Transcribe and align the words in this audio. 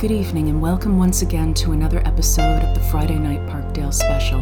Good 0.00 0.12
evening, 0.12 0.48
and 0.48 0.62
welcome 0.62 0.96
once 0.96 1.20
again 1.20 1.52
to 1.52 1.72
another 1.72 1.98
episode 2.06 2.62
of 2.62 2.74
the 2.74 2.80
Friday 2.80 3.18
Night 3.18 3.46
Parkdale 3.46 3.92
Special. 3.92 4.40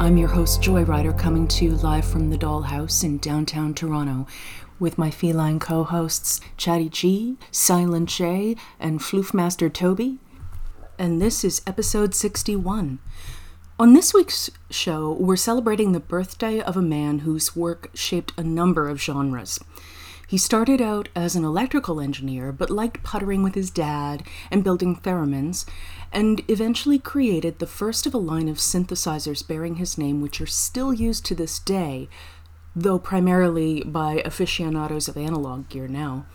I'm 0.00 0.16
your 0.16 0.26
host, 0.26 0.60
Joy 0.60 0.84
Joyrider, 0.84 1.16
coming 1.16 1.46
to 1.46 1.64
you 1.64 1.70
live 1.76 2.04
from 2.04 2.28
the 2.28 2.36
Dollhouse 2.36 3.04
in 3.04 3.18
downtown 3.18 3.74
Toronto 3.74 4.26
with 4.80 4.98
my 4.98 5.12
feline 5.12 5.60
co 5.60 5.84
hosts, 5.84 6.40
Chatty 6.56 6.88
G, 6.88 7.36
Silent 7.52 8.08
J, 8.08 8.56
and 8.80 8.98
Floofmaster 8.98 9.72
Toby. 9.72 10.18
And 10.98 11.22
this 11.22 11.44
is 11.44 11.62
episode 11.68 12.12
61. 12.12 12.98
On 13.78 13.94
this 13.94 14.12
week's 14.12 14.50
show, 14.70 15.12
we're 15.12 15.36
celebrating 15.36 15.92
the 15.92 16.00
birthday 16.00 16.60
of 16.60 16.76
a 16.76 16.82
man 16.82 17.20
whose 17.20 17.54
work 17.54 17.90
shaped 17.94 18.32
a 18.36 18.42
number 18.42 18.88
of 18.88 19.00
genres. 19.00 19.60
He 20.34 20.38
started 20.38 20.80
out 20.80 21.10
as 21.14 21.36
an 21.36 21.44
electrical 21.44 22.00
engineer, 22.00 22.50
but 22.50 22.68
liked 22.68 23.04
puttering 23.04 23.44
with 23.44 23.54
his 23.54 23.70
dad 23.70 24.24
and 24.50 24.64
building 24.64 24.96
theremins, 24.96 25.64
and 26.10 26.42
eventually 26.48 26.98
created 26.98 27.60
the 27.60 27.68
first 27.68 28.04
of 28.04 28.14
a 28.14 28.18
line 28.18 28.48
of 28.48 28.56
synthesizers 28.56 29.46
bearing 29.46 29.76
his 29.76 29.96
name, 29.96 30.20
which 30.20 30.40
are 30.40 30.46
still 30.46 30.92
used 30.92 31.24
to 31.26 31.36
this 31.36 31.60
day, 31.60 32.08
though 32.74 32.98
primarily 32.98 33.84
by 33.84 34.22
aficionados 34.24 35.06
of 35.06 35.16
analog 35.16 35.68
gear 35.68 35.86
now. 35.86 36.26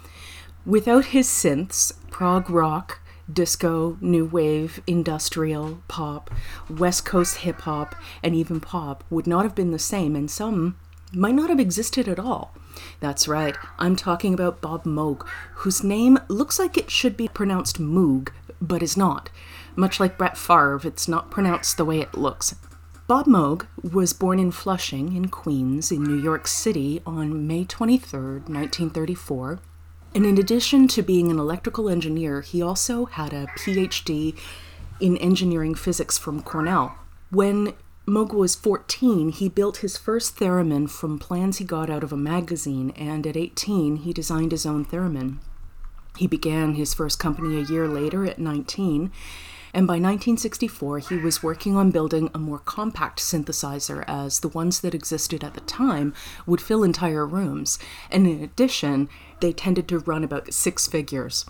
Without 0.65 1.07
his 1.07 1.27
synths, 1.27 1.91
prog 2.09 2.49
rock, 2.49 3.01
disco, 3.29 3.97
new 3.99 4.23
wave, 4.23 4.81
industrial, 4.87 5.83
pop, 5.89 6.31
West 6.69 7.03
Coast 7.03 7.39
hip 7.39 7.59
hop, 7.63 7.95
and 8.23 8.33
even 8.33 8.61
pop 8.61 9.03
would 9.09 9.27
not 9.27 9.43
have 9.43 9.55
been 9.55 9.71
the 9.71 9.77
same, 9.77 10.15
and 10.15 10.31
some 10.31 10.77
might 11.11 11.35
not 11.35 11.49
have 11.49 11.59
existed 11.59 12.07
at 12.07 12.17
all. 12.17 12.55
That's 12.99 13.27
right, 13.27 13.55
I'm 13.77 13.95
talking 13.95 14.33
about 14.33 14.61
Bob 14.61 14.83
Moog, 14.83 15.25
whose 15.55 15.83
name 15.83 16.19
looks 16.27 16.59
like 16.59 16.77
it 16.77 16.91
should 16.91 17.15
be 17.17 17.27
pronounced 17.27 17.79
Moog, 17.79 18.29
but 18.61 18.83
is 18.83 18.97
not. 18.97 19.29
Much 19.75 19.99
like 19.99 20.17
Brett 20.17 20.37
Favre, 20.37 20.81
it's 20.83 21.07
not 21.07 21.31
pronounced 21.31 21.77
the 21.77 21.85
way 21.85 21.99
it 21.99 22.15
looks. 22.15 22.55
Bob 23.07 23.25
Moog 23.25 23.65
was 23.81 24.13
born 24.13 24.37
in 24.37 24.51
Flushing, 24.51 25.15
in 25.15 25.29
Queens, 25.29 25.91
in 25.91 26.03
New 26.03 26.21
York 26.21 26.47
City 26.47 27.01
on 27.07 27.47
May 27.47 27.65
23, 27.65 28.19
1934. 28.19 29.59
And 30.13 30.25
in 30.25 30.37
addition 30.37 30.87
to 30.89 31.01
being 31.01 31.31
an 31.31 31.39
electrical 31.39 31.89
engineer, 31.89 32.41
he 32.41 32.61
also 32.61 33.05
had 33.05 33.33
a 33.33 33.47
PhD 33.57 34.37
in 34.99 35.17
engineering 35.17 35.75
physics 35.75 36.17
from 36.17 36.43
Cornell. 36.43 36.95
When 37.31 37.73
Moog 38.09 38.33
was 38.33 38.55
14, 38.55 39.29
he 39.29 39.49
built 39.49 39.77
his 39.77 39.97
first 39.97 40.39
theremin 40.39 40.89
from 40.89 41.19
plans 41.19 41.57
he 41.59 41.63
got 41.63 41.89
out 41.91 42.03
of 42.03 42.11
a 42.11 42.17
magazine, 42.17 42.89
and 42.95 43.27
at 43.27 43.37
18, 43.37 43.97
he 43.97 44.13
designed 44.13 44.51
his 44.51 44.65
own 44.65 44.85
theremin. 44.85 45.37
He 46.17 46.25
began 46.25 46.73
his 46.73 46.95
first 46.95 47.19
company 47.19 47.57
a 47.57 47.65
year 47.65 47.87
later 47.87 48.25
at 48.25 48.39
19, 48.39 49.11
and 49.73 49.85
by 49.85 49.93
1964, 49.93 50.99
he 50.99 51.17
was 51.17 51.43
working 51.43 51.75
on 51.75 51.91
building 51.91 52.31
a 52.33 52.39
more 52.39 52.57
compact 52.57 53.19
synthesizer, 53.19 54.03
as 54.07 54.39
the 54.39 54.47
ones 54.47 54.81
that 54.81 54.95
existed 54.95 55.43
at 55.43 55.53
the 55.53 55.61
time 55.61 56.13
would 56.47 56.61
fill 56.61 56.83
entire 56.83 57.27
rooms, 57.27 57.77
and 58.09 58.25
in 58.25 58.43
addition, 58.43 59.07
they 59.39 59.53
tended 59.53 59.87
to 59.87 59.99
run 59.99 60.23
about 60.23 60.51
six 60.51 60.87
figures. 60.87 61.45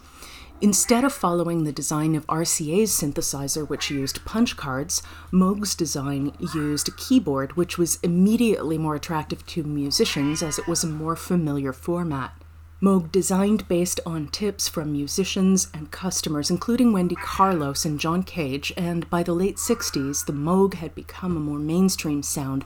Instead 0.62 1.06
of 1.06 1.14
following 1.14 1.64
the 1.64 1.72
design 1.72 2.16
of 2.16 2.28
RCA's 2.28 2.92
synthesizer, 2.92 3.68
which 3.68 3.90
used 3.90 4.26
punch 4.26 4.58
cards, 4.58 5.02
Moog's 5.32 5.74
design 5.74 6.34
used 6.54 6.90
a 6.90 6.92
keyboard, 6.92 7.56
which 7.56 7.78
was 7.78 7.98
immediately 8.04 8.78
more 8.78 8.96
attractive 8.96 9.46
to 9.46 9.64
musicians 9.64 10.44
as 10.44 10.60
it 10.60 10.68
was 10.68 10.84
a 10.84 10.88
more 10.88 11.16
familiar 11.16 11.72
format. 11.72 12.34
Moog 12.82 13.10
designed 13.10 13.70
based 13.70 14.02
on 14.06 14.28
tips 14.28 14.68
from 14.68 14.92
musicians 14.92 15.70
and 15.74 15.92
customers, 15.92 16.50
including 16.50 16.92
Wendy 16.92 17.16
Carlos 17.16 17.86
and 17.86 17.98
John 17.98 18.24
Cage, 18.24 18.74
and 18.76 19.10
by 19.10 19.24
the 19.24 19.34
late 19.34 19.56
60s, 19.56 20.26
the 20.26 20.34
Moog 20.34 20.74
had 20.74 20.94
become 20.94 21.38
a 21.38 21.42
more 21.42 21.60
mainstream 21.60 22.22
sound 22.22 22.66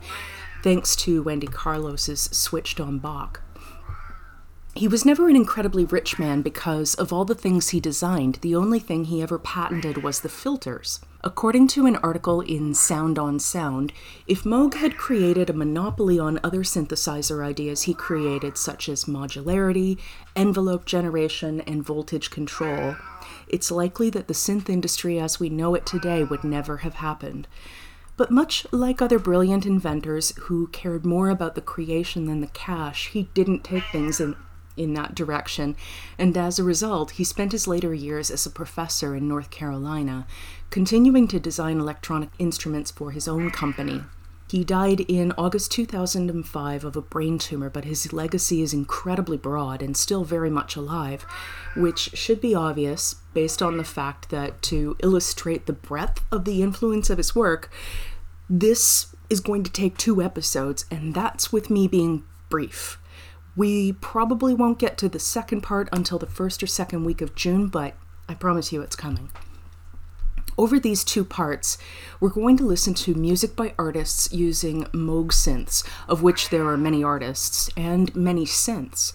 thanks 0.63 0.95
to 0.95 1.21
Wendy 1.21 1.47
Carlos's 1.47 2.21
Switched 2.31 2.79
on 2.79 2.97
Bach. 2.97 3.41
He 4.75 4.88
was 4.88 5.06
never 5.06 5.29
an 5.29 5.35
incredibly 5.35 5.85
rich 5.85 6.17
man 6.17 6.41
because 6.41 6.95
of 6.95 7.13
all 7.13 7.25
the 7.25 7.35
things 7.35 7.69
he 7.69 7.79
designed, 7.79 8.39
the 8.41 8.56
only 8.56 8.79
thing 8.79 9.06
he 9.06 9.22
ever 9.22 9.38
patented 9.38 10.01
was 10.01 10.22
the 10.22 10.29
filters. 10.29 11.00
According 11.23 11.67
to 11.69 11.85
an 11.85 11.97
article 11.97 12.41
in 12.41 12.73
Sound 12.73 13.19
on 13.19 13.39
Sound, 13.39 13.94
if 14.25 14.44
Moog 14.44 14.73
had 14.73 14.97
created 14.97 15.47
a 15.47 15.53
monopoly 15.53 16.17
on 16.17 16.39
other 16.44 16.63
synthesizer 16.63 17.45
ideas 17.45 17.83
he 17.83 17.94
created, 17.94 18.57
such 18.57 18.89
as 18.89 19.06
modularity, 19.06 20.00
envelope 20.35 20.85
generation, 20.85 21.62
and 21.62 21.85
voltage 21.85 22.31
control, 22.31 22.95
it's 23.47 23.69
likely 23.69 24.09
that 24.09 24.28
the 24.28 24.33
synth 24.33 24.69
industry 24.69 25.19
as 25.19 25.39
we 25.39 25.50
know 25.50 25.75
it 25.75 25.85
today 25.85 26.23
would 26.23 26.44
never 26.44 26.78
have 26.78 26.95
happened. 26.95 27.47
But 28.17 28.31
much 28.31 28.66
like 28.72 29.03
other 29.03 29.19
brilliant 29.19 29.67
inventors 29.67 30.33
who 30.41 30.66
cared 30.67 31.06
more 31.06 31.29
about 31.29 31.53
the 31.53 31.62
creation 31.62 32.25
than 32.25 32.41
the 32.41 32.47
cash, 32.47 33.09
he 33.09 33.29
didn't 33.35 33.63
take 33.63 33.83
things 33.91 34.19
in 34.19 34.35
in 34.75 34.94
that 34.94 35.16
direction, 35.16 35.75
and 36.17 36.38
as 36.38 36.59
a 36.59 36.63
result, 36.63 37.11
he 37.11 37.23
spent 37.23 37.51
his 37.51 37.67
later 37.67 37.94
years 37.94 38.31
as 38.31 38.45
a 38.45 38.51
professor 38.51 39.16
in 39.16 39.28
North 39.28 39.50
Carolina, 39.50 40.25
continuing 40.69 41.28
to 41.28 41.39
design 41.39 41.79
electronic 41.79 42.29
instruments 42.39 42.91
for 42.91 43.12
his 43.12 43.28
own 43.28 43.51
company. 43.51 44.01
He 44.53 44.63
died 44.63 45.00
in 45.01 45.31
August 45.35 45.72
2005 45.72 46.85
of 46.85 46.95
a 46.95 47.01
brain 47.01 47.39
tumor, 47.39 47.72
but 47.72 47.85
his 47.85 48.13
legacy 48.13 48.62
is 48.62 48.72
incredibly 48.72 49.35
broad 49.35 49.81
and 49.81 49.97
still 49.97 50.23
very 50.23 50.51
much 50.51 50.75
alive, 50.75 51.25
which 51.75 52.12
should 52.13 52.39
be 52.39 52.53
obvious 52.53 53.16
based 53.33 53.63
on 53.63 53.78
the 53.78 53.83
fact 53.83 54.29
that 54.29 54.62
to 54.63 54.95
illustrate 55.00 55.66
the 55.66 55.73
breadth 55.73 56.23
of 56.31 56.45
the 56.45 56.62
influence 56.62 57.09
of 57.09 57.17
his 57.17 57.33
work, 57.33 57.72
this 58.47 59.16
is 59.28 59.39
going 59.39 59.63
to 59.63 59.72
take 59.72 59.97
two 59.97 60.22
episodes, 60.22 60.85
and 60.91 61.16
that's 61.16 61.51
with 61.51 61.72
me 61.72 61.88
being 61.88 62.23
brief. 62.50 63.00
We 63.55 63.93
probably 63.93 64.53
won't 64.53 64.79
get 64.79 64.97
to 64.99 65.09
the 65.09 65.19
second 65.19 65.61
part 65.61 65.87
until 65.91 66.17
the 66.17 66.25
first 66.25 66.63
or 66.63 66.67
second 66.67 67.03
week 67.03 67.21
of 67.21 67.35
June, 67.35 67.67
but 67.67 67.93
I 68.27 68.33
promise 68.33 68.71
you 68.71 68.81
it's 68.81 68.95
coming. 68.95 69.29
Over 70.57 70.79
these 70.79 71.03
two 71.03 71.23
parts, 71.25 71.77
we're 72.19 72.29
going 72.29 72.57
to 72.57 72.65
listen 72.65 72.93
to 72.95 73.15
music 73.15 73.55
by 73.55 73.73
artists 73.77 74.31
using 74.31 74.83
Moog 74.85 75.27
synths, 75.27 75.87
of 76.07 76.21
which 76.21 76.49
there 76.49 76.67
are 76.67 76.77
many 76.77 77.03
artists, 77.03 77.69
and 77.75 78.15
many 78.15 78.45
synths. 78.45 79.13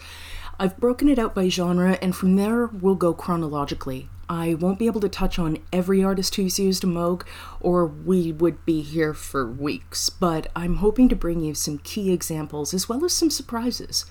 I've 0.59 0.77
broken 0.79 1.09
it 1.09 1.19
out 1.19 1.35
by 1.37 1.49
genre, 1.49 1.99
and 2.03 2.15
from 2.15 2.35
there 2.35 2.67
we'll 2.67 2.97
go 2.97 3.15
chronologically. 3.15 4.09
I 4.29 4.55
won't 4.55 4.79
be 4.79 4.87
able 4.87 5.01
to 5.01 5.09
touch 5.09 5.39
on 5.39 5.59
every 5.73 6.03
artist 6.03 6.35
who's 6.35 6.59
used 6.59 6.85
a 6.85 6.89
Moog, 6.89 7.23
or 7.61 7.87
we 7.87 8.33
would 8.33 8.65
be 8.67 8.83
here 8.83 9.15
for 9.15 9.51
weeks, 9.51 10.11
but 10.11 10.49
I'm 10.55 10.77
hoping 10.77 11.09
to 11.09 11.17
bring 11.17 11.41
you 11.41 11.55
some 11.55 11.79
key 11.79 12.13
examples 12.13 12.75
as 12.75 12.89
well 12.89 13.05
as 13.05 13.13
some 13.13 13.31
surprises. 13.31 14.05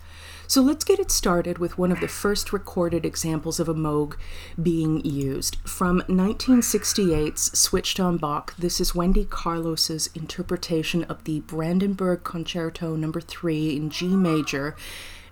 So 0.49 0.61
let's 0.61 0.85
get 0.85 0.97
it 0.97 1.11
started 1.11 1.57
with 1.57 1.77
one 1.77 1.91
of 1.91 1.99
the 1.99 2.07
first 2.07 2.53
recorded 2.53 3.05
examples 3.05 3.59
of 3.59 3.67
a 3.67 3.73
Moog 3.73 4.15
being 4.61 5.03
used. 5.03 5.57
From 5.65 5.99
1968's 6.03 7.59
Switched 7.59 7.99
on 7.99 8.15
Bach, 8.15 8.55
this 8.55 8.79
is 8.79 8.95
Wendy 8.95 9.25
Carlos's 9.25 10.09
interpretation 10.15 11.03
of 11.03 11.25
the 11.25 11.41
Brandenburg 11.41 12.23
Concerto 12.23 12.95
Number 12.95 13.19
3 13.19 13.75
in 13.75 13.89
G 13.89 14.07
major, 14.07 14.77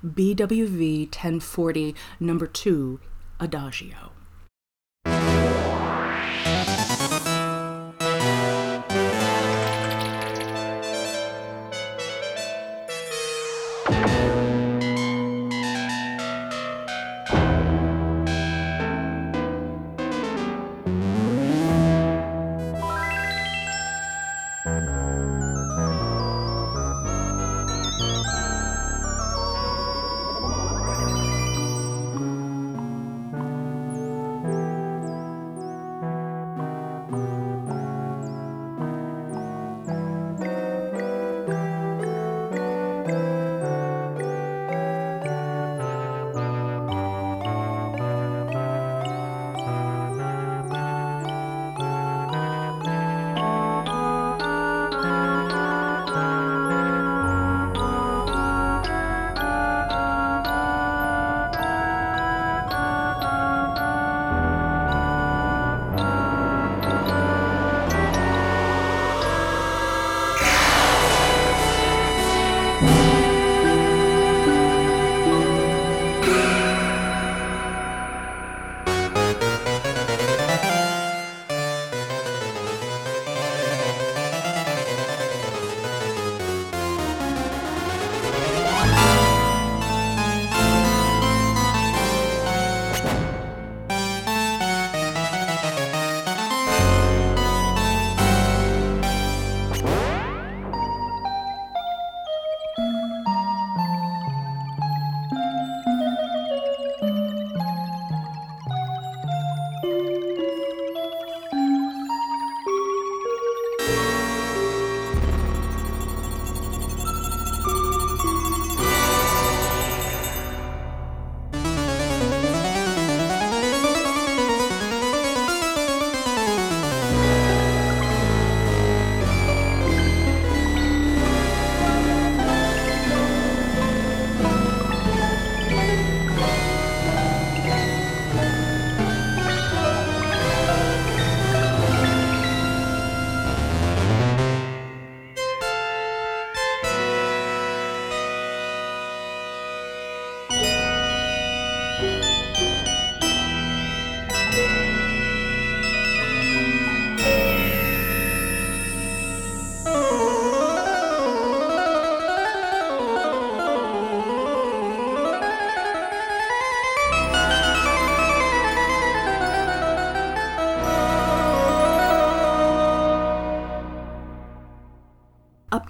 BWV 0.05 1.05
1040 1.05 1.95
Number 2.19 2.45
2, 2.45 2.99
Adagio. 3.39 4.14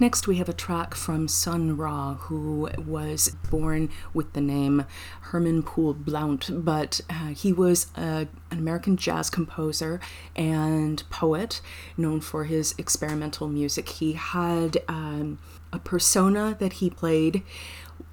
Next, 0.06 0.28
we 0.28 0.36
have 0.36 0.48
a 0.48 0.52
track 0.52 0.94
from 0.94 1.26
Sun 1.26 1.76
Ra, 1.76 2.14
who 2.14 2.70
was 2.86 3.30
born 3.50 3.90
with 4.14 4.34
the 4.34 4.40
name 4.40 4.86
Herman 5.20 5.64
Poole 5.64 5.94
Blount, 5.94 6.48
but 6.64 7.00
uh, 7.10 7.30
he 7.30 7.52
was 7.52 7.88
a, 7.96 8.28
an 8.52 8.58
American 8.58 8.96
jazz 8.96 9.28
composer 9.28 9.98
and 10.36 11.02
poet 11.10 11.60
known 11.96 12.20
for 12.20 12.44
his 12.44 12.72
experimental 12.78 13.48
music. 13.48 13.88
He 13.88 14.12
had 14.12 14.78
um, 14.86 15.40
a 15.72 15.80
persona 15.80 16.56
that 16.60 16.74
he 16.74 16.88
played, 16.88 17.42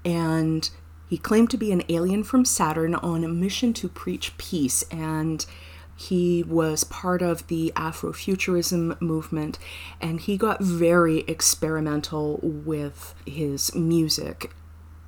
and 0.04 0.68
he 1.08 1.20
claimed 1.20 1.52
to 1.52 1.58
be 1.58 1.72
an 1.72 1.84
alien 1.90 2.24
from 2.24 2.44
Saturn 2.44 2.96
on 2.96 3.24
a 3.24 3.28
mission 3.28 3.72
to 3.74 3.88
preach 3.88 4.36
peace. 4.40 4.84
And 4.90 5.46
he 5.96 6.44
was 6.44 6.84
part 6.84 7.22
of 7.22 7.48
the 7.48 7.72
Afrofuturism 7.76 9.00
movement 9.02 9.60
and 10.02 10.20
he 10.20 10.38
got 10.38 10.62
very 10.62 11.20
experimental 11.22 12.40
with 12.42 13.16
his 13.26 13.74
music. 13.76 14.52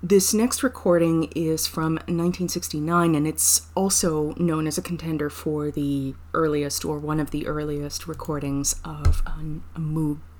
This 0.03 0.35
next 0.35 0.61
recording 0.61 1.31
is 1.35 1.65
from 1.65 1.95
1969 1.95 3.15
and 3.15 3.25
it's 3.25 3.63
also 3.73 4.35
known 4.35 4.67
as 4.67 4.77
a 4.77 4.81
contender 4.81 5.31
for 5.31 5.71
the 5.71 6.13
earliest 6.33 6.85
or 6.85 6.99
one 6.99 7.19
of 7.19 7.31
the 7.31 7.47
earliest 7.47 8.07
recordings 8.07 8.75
of 8.85 9.23
a 9.25 9.79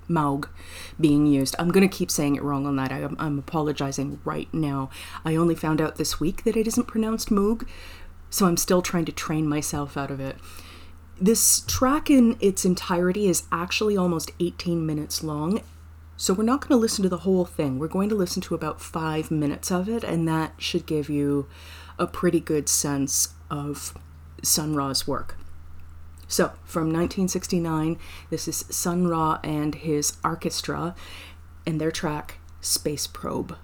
Moog, 0.08 0.48
being 1.00 1.26
used. 1.26 1.56
I'm 1.58 1.70
going 1.70 1.88
to 1.88 1.92
keep 1.96 2.12
saying 2.12 2.36
it 2.36 2.44
wrong 2.44 2.64
on 2.64 2.76
that. 2.76 2.92
I, 2.92 3.08
I'm 3.18 3.40
apologizing 3.40 4.20
right 4.24 4.52
now. 4.54 4.88
I 5.24 5.34
only 5.34 5.56
found 5.56 5.80
out 5.80 5.96
this 5.96 6.20
week 6.20 6.44
that 6.44 6.56
it 6.56 6.68
isn't 6.68 6.86
pronounced 6.86 7.30
Moog, 7.30 7.66
so 8.36 8.44
I'm 8.44 8.58
still 8.58 8.82
trying 8.82 9.06
to 9.06 9.12
train 9.12 9.48
myself 9.48 9.96
out 9.96 10.10
of 10.10 10.20
it. 10.20 10.36
This 11.18 11.60
track 11.60 12.10
in 12.10 12.36
its 12.38 12.66
entirety 12.66 13.28
is 13.28 13.44
actually 13.50 13.96
almost 13.96 14.30
18 14.38 14.84
minutes 14.84 15.24
long, 15.24 15.62
so 16.18 16.34
we're 16.34 16.44
not 16.44 16.60
going 16.60 16.76
to 16.76 16.80
listen 16.80 17.02
to 17.04 17.08
the 17.08 17.18
whole 17.18 17.46
thing. 17.46 17.78
We're 17.78 17.88
going 17.88 18.10
to 18.10 18.14
listen 18.14 18.42
to 18.42 18.54
about 18.54 18.82
five 18.82 19.30
minutes 19.30 19.70
of 19.72 19.88
it, 19.88 20.04
and 20.04 20.28
that 20.28 20.52
should 20.58 20.84
give 20.84 21.08
you 21.08 21.48
a 21.98 22.06
pretty 22.06 22.38
good 22.38 22.68
sense 22.68 23.32
of 23.50 23.94
Sun 24.42 24.76
Ra's 24.76 25.06
work. 25.06 25.38
So, 26.28 26.48
from 26.64 26.92
1969, 26.92 27.98
this 28.28 28.46
is 28.46 28.66
Sun 28.68 29.08
Ra 29.08 29.40
and 29.42 29.76
his 29.76 30.18
orchestra 30.22 30.94
and 31.66 31.80
their 31.80 31.90
track 31.90 32.38
Space 32.60 33.06
Probe. 33.06 33.56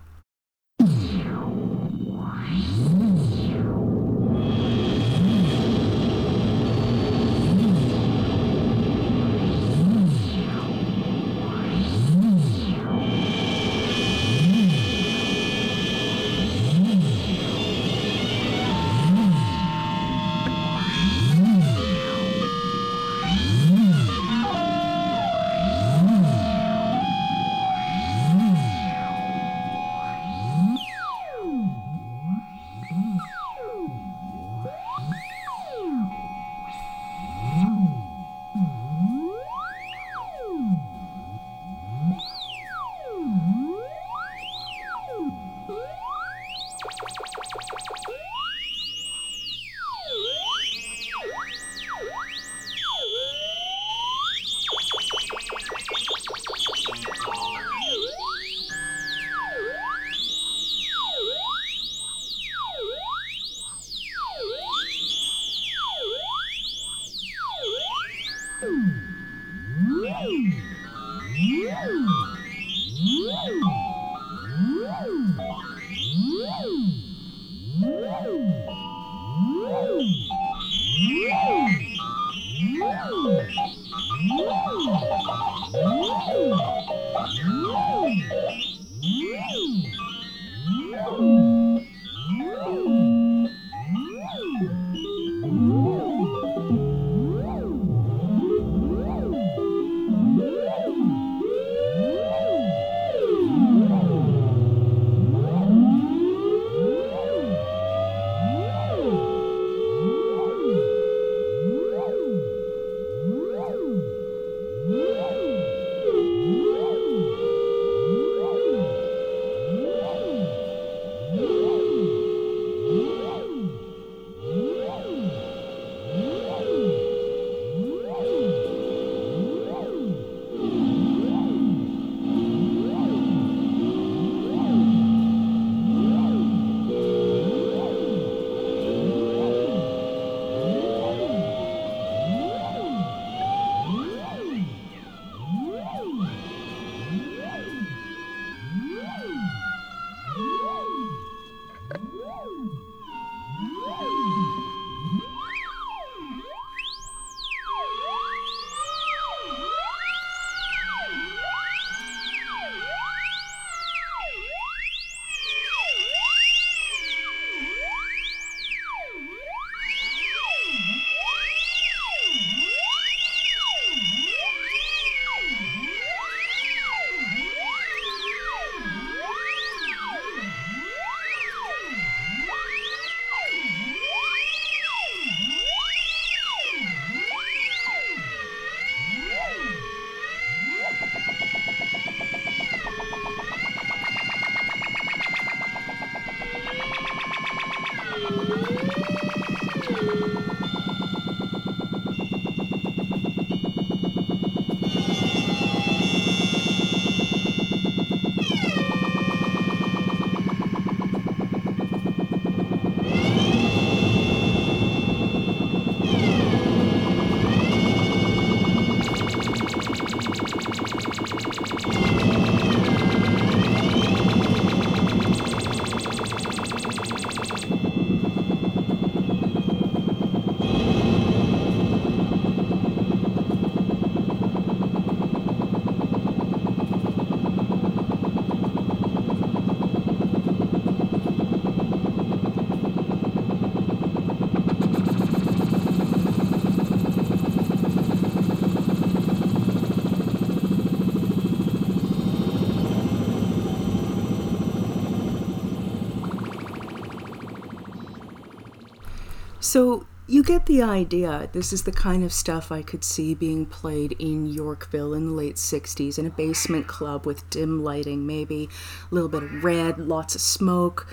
So 259.72 260.04
you 260.26 260.42
get 260.42 260.66
the 260.66 260.82
idea. 260.82 261.48
This 261.52 261.72
is 261.72 261.84
the 261.84 261.92
kind 261.92 262.24
of 262.24 262.30
stuff 262.30 262.70
I 262.70 262.82
could 262.82 263.02
see 263.02 263.32
being 263.32 263.64
played 263.64 264.12
in 264.18 264.44
Yorkville 264.44 265.14
in 265.14 265.28
the 265.28 265.32
late 265.32 265.56
60s 265.56 266.18
in 266.18 266.26
a 266.26 266.30
basement 266.30 266.88
club 266.88 267.24
with 267.24 267.48
dim 267.48 267.82
lighting, 267.82 268.26
maybe 268.26 268.68
a 269.10 269.14
little 269.14 269.30
bit 269.30 269.42
of 269.42 269.64
red, 269.64 269.98
lots 269.98 270.34
of 270.34 270.42
smoke, 270.42 271.06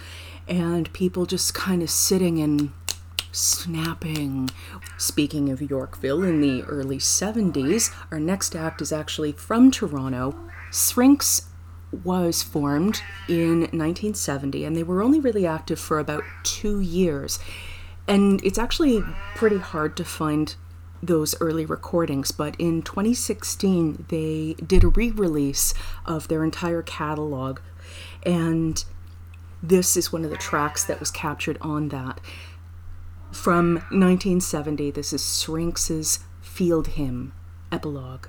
and 0.45 0.91
people 0.91 1.25
just 1.25 1.53
kind 1.53 1.81
of 1.81 1.89
sitting 1.89 2.41
and 2.41 2.73
snapping. 3.31 4.49
Speaking 4.97 5.47
of 5.49 5.61
Yorkville 5.61 6.23
in 6.23 6.41
the 6.41 6.63
early 6.63 6.97
70s, 6.97 7.95
our 8.11 8.19
next 8.19 8.57
act 8.57 8.81
is 8.81 8.91
actually 8.91 9.31
from 9.31 9.71
Toronto. 9.71 10.35
Syrinx 10.69 11.43
was 12.03 12.43
formed 12.43 13.01
in 13.29 13.61
1970 13.61 14.65
and 14.65 14.75
they 14.75 14.83
were 14.83 15.01
only 15.01 15.21
really 15.21 15.47
active 15.47 15.79
for 15.79 15.97
about 15.97 16.25
two 16.43 16.81
years. 16.81 17.39
And 18.09 18.43
it's 18.43 18.57
actually 18.57 19.03
pretty 19.35 19.59
hard 19.59 19.95
to 19.97 20.03
find 20.03 20.55
those 21.01 21.39
early 21.39 21.63
recordings, 21.63 22.31
but 22.31 22.55
in 22.57 22.81
2016 22.81 24.05
they 24.09 24.55
did 24.55 24.83
a 24.83 24.87
re 24.87 25.11
release 25.11 25.75
of 26.07 26.27
their 26.27 26.43
entire 26.43 26.81
catalog. 26.81 27.59
And 28.23 28.83
this 29.61 29.95
is 29.95 30.11
one 30.11 30.25
of 30.25 30.31
the 30.31 30.37
tracks 30.37 30.83
that 30.85 30.99
was 30.99 31.11
captured 31.11 31.59
on 31.61 31.89
that. 31.89 32.19
From 33.31 33.75
1970, 33.91 34.89
this 34.89 35.13
is 35.13 35.23
Syrinx's 35.23 36.19
Field 36.41 36.87
Hymn 36.87 37.33
Epilogue. 37.71 38.25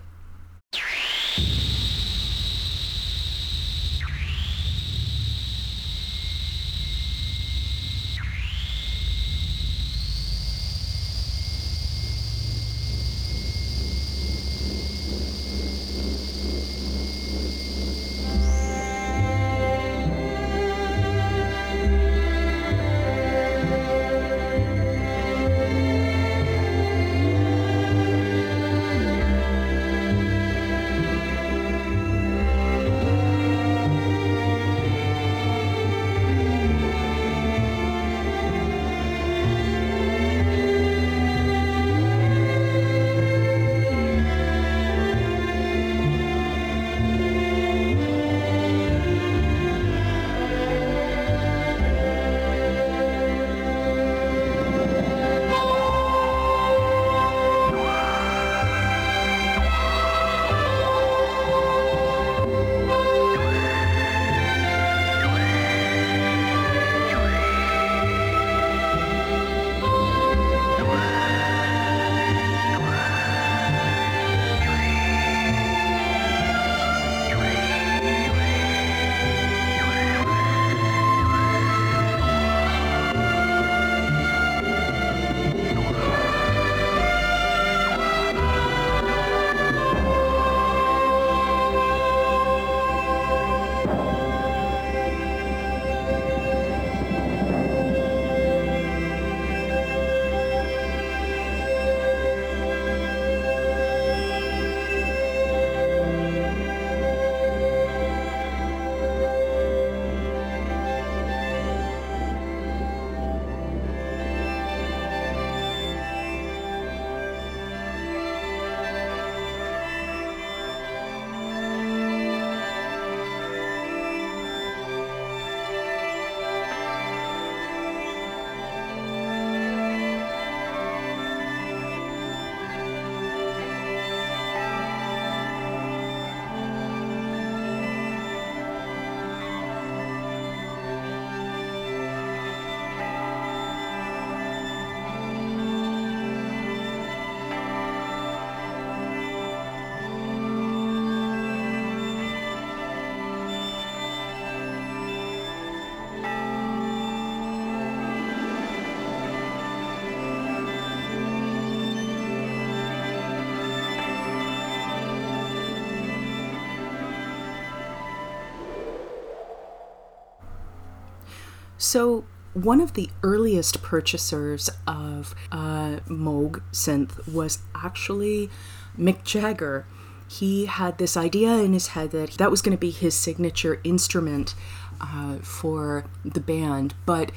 So, 171.90 172.24
one 172.54 172.80
of 172.80 172.92
the 172.92 173.10
earliest 173.24 173.82
purchasers 173.82 174.70
of 174.86 175.34
uh, 175.50 175.98
Moog 176.06 176.62
synth 176.70 177.26
was 177.26 177.58
actually 177.74 178.48
Mick 178.96 179.24
Jagger. 179.24 179.86
He 180.28 180.66
had 180.66 180.98
this 180.98 181.16
idea 181.16 181.54
in 181.54 181.72
his 181.72 181.88
head 181.88 182.12
that 182.12 182.34
that 182.34 182.48
was 182.48 182.62
going 182.62 182.76
to 182.76 182.80
be 182.80 182.92
his 182.92 183.16
signature 183.16 183.80
instrument 183.82 184.54
uh, 185.00 185.38
for 185.38 186.04
the 186.24 186.38
band, 186.38 186.94
but 187.06 187.32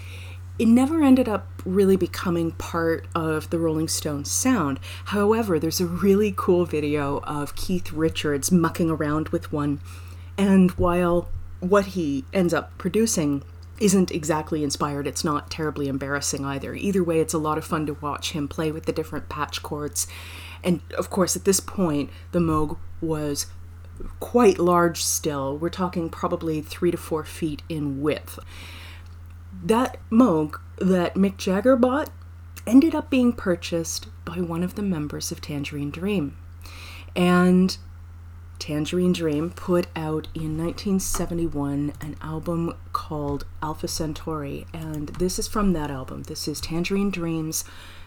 it 0.59 0.67
never 0.67 1.01
ended 1.01 1.27
up 1.27 1.47
really 1.65 1.97
becoming 1.97 2.51
part 2.51 3.07
of 3.15 3.49
the 3.49 3.57
Rolling 3.57 3.87
Stones 3.87 4.29
sound. 4.29 4.79
However, 5.05 5.57
there's 5.57 5.81
a 5.81 5.87
really 5.87 6.31
cool 6.37 6.65
video 6.65 7.21
of 7.21 7.55
Keith 7.55 7.91
Richards 7.91 8.51
mucking 8.51 8.91
around 8.91 9.29
with 9.29 9.51
one, 9.51 9.81
and 10.37 10.69
while 10.73 11.27
what 11.59 11.87
he 11.87 12.25
ends 12.33 12.53
up 12.53 12.77
producing 12.77 13.41
isn't 13.83 14.11
exactly 14.11 14.63
inspired. 14.63 15.05
It's 15.07 15.25
not 15.25 15.51
terribly 15.51 15.89
embarrassing 15.89 16.45
either. 16.45 16.73
Either 16.73 17.03
way, 17.03 17.19
it's 17.19 17.33
a 17.33 17.37
lot 17.37 17.57
of 17.57 17.65
fun 17.65 17.85
to 17.87 17.93
watch 17.95 18.31
him 18.31 18.47
play 18.47 18.71
with 18.71 18.85
the 18.85 18.93
different 18.93 19.27
patch 19.27 19.61
cords. 19.61 20.07
And 20.63 20.79
of 20.97 21.09
course, 21.09 21.35
at 21.35 21.43
this 21.43 21.59
point, 21.59 22.09
the 22.31 22.39
Moog 22.39 22.77
was 23.01 23.47
quite 24.21 24.57
large 24.57 25.03
still. 25.03 25.57
We're 25.57 25.69
talking 25.69 26.09
probably 26.09 26.61
three 26.61 26.91
to 26.91 26.97
four 26.97 27.25
feet 27.25 27.61
in 27.67 28.01
width. 28.01 28.39
That 29.61 29.97
Moog 30.09 30.55
that 30.77 31.15
Mick 31.15 31.35
Jagger 31.35 31.75
bought 31.75 32.09
ended 32.65 32.95
up 32.95 33.09
being 33.09 33.33
purchased 33.33 34.07
by 34.23 34.39
one 34.39 34.63
of 34.63 34.75
the 34.75 34.81
members 34.81 35.29
of 35.29 35.41
Tangerine 35.41 35.91
Dream. 35.91 36.37
And 37.17 37.77
Tangerine 38.63 39.11
Dream 39.11 39.49
put 39.49 39.87
out 39.93 40.29
in 40.33 40.57
1971 40.57 41.91
an 41.99 42.15
album 42.21 42.73
called 42.93 43.45
Alpha 43.61 43.89
Centauri, 43.89 44.65
and 44.71 45.09
this 45.09 45.37
is 45.37 45.49
from 45.49 45.73
that 45.73 45.91
album. 45.91 46.23
This 46.23 46.47
is 46.47 46.61
Tangerine 46.61 47.09
Dream's 47.09 47.65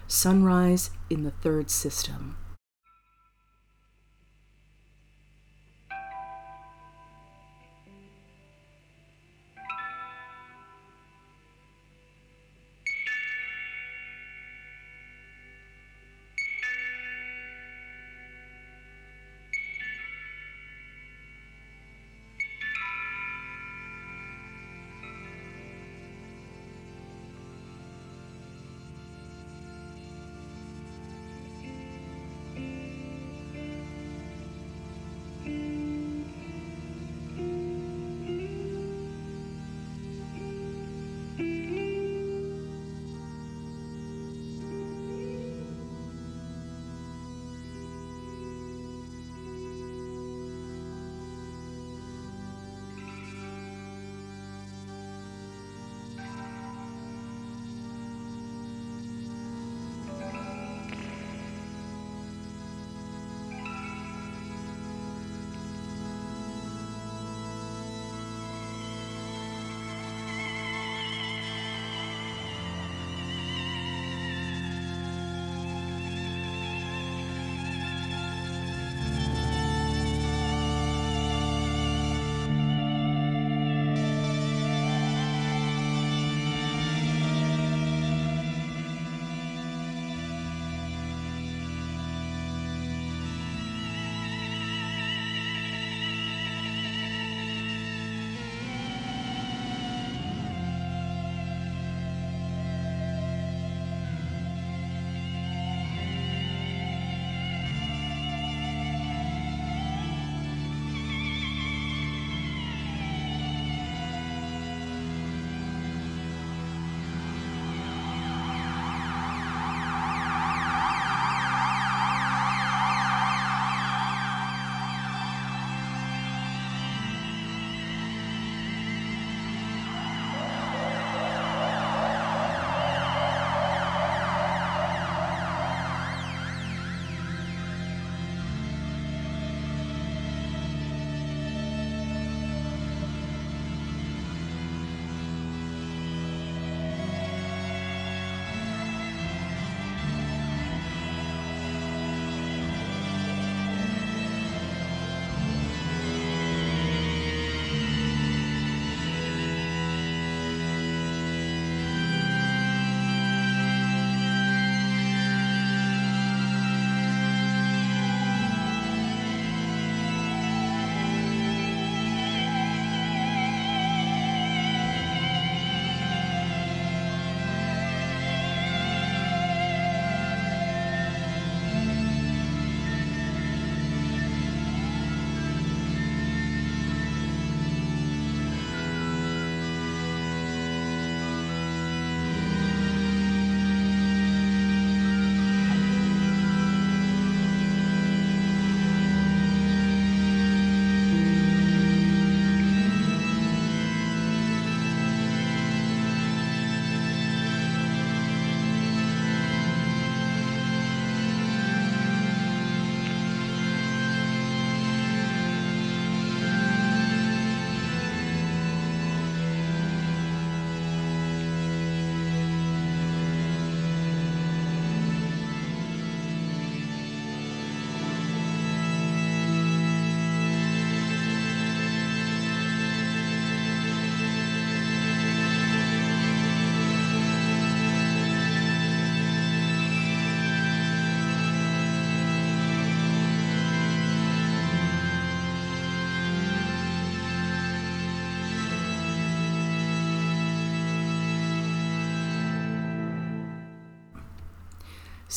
Sunrise 0.09 0.89
in 1.11 1.25
the 1.25 1.31
Third 1.31 1.69
System. 1.69 2.39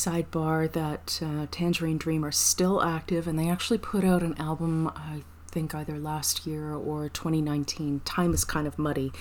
Sidebar 0.00 0.70
that 0.72 1.20
uh, 1.22 1.46
Tangerine 1.50 1.98
Dream 1.98 2.24
are 2.24 2.32
still 2.32 2.82
active 2.82 3.26
and 3.26 3.38
they 3.38 3.48
actually 3.50 3.78
put 3.78 4.02
out 4.02 4.22
an 4.22 4.34
album, 4.38 4.88
I 4.88 5.22
think 5.50 5.74
either 5.74 5.98
last 5.98 6.46
year 6.46 6.72
or 6.72 7.08
2019. 7.10 8.00
Time 8.06 8.32
is 8.32 8.44
kind 8.44 8.66
of 8.66 8.78
muddy. 8.78 9.12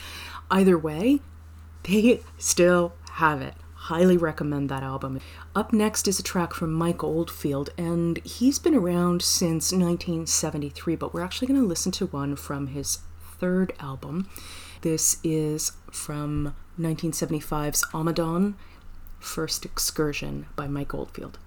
Either 0.50 0.78
way, 0.78 1.20
they 1.84 2.22
still 2.38 2.94
have 3.14 3.42
it. 3.42 3.56
Highly 3.74 4.16
recommend 4.18 4.70
that 4.70 4.84
album. 4.84 5.20
Up 5.56 5.74
next 5.74 6.08
is 6.08 6.20
a 6.20 6.24
track 6.24 6.54
from 6.54 6.74
Mike 6.74 7.04
Oldfield, 7.04 7.72
and 7.78 8.18
he's 8.20 8.60
been 8.60 8.76
around 8.76 9.22
since 9.22 9.72
1973, 9.72 10.96
but 10.96 11.14
we're 11.14 11.24
actually 11.24 11.48
going 11.48 11.62
to 11.62 11.68
listen 11.68 11.92
to 11.94 12.06
one 12.08 12.36
from 12.36 12.68
his 12.68 13.00
third 13.40 13.74
album. 13.80 14.30
This 14.82 15.18
is 15.24 15.74
from 15.92 16.56
1975's 16.80 17.84
Ommadawn, 17.88 18.56
First 19.20 19.66
Excursion 19.66 20.48
by 20.56 20.68
Mike 20.68 20.94
Oldfield. 20.94 21.38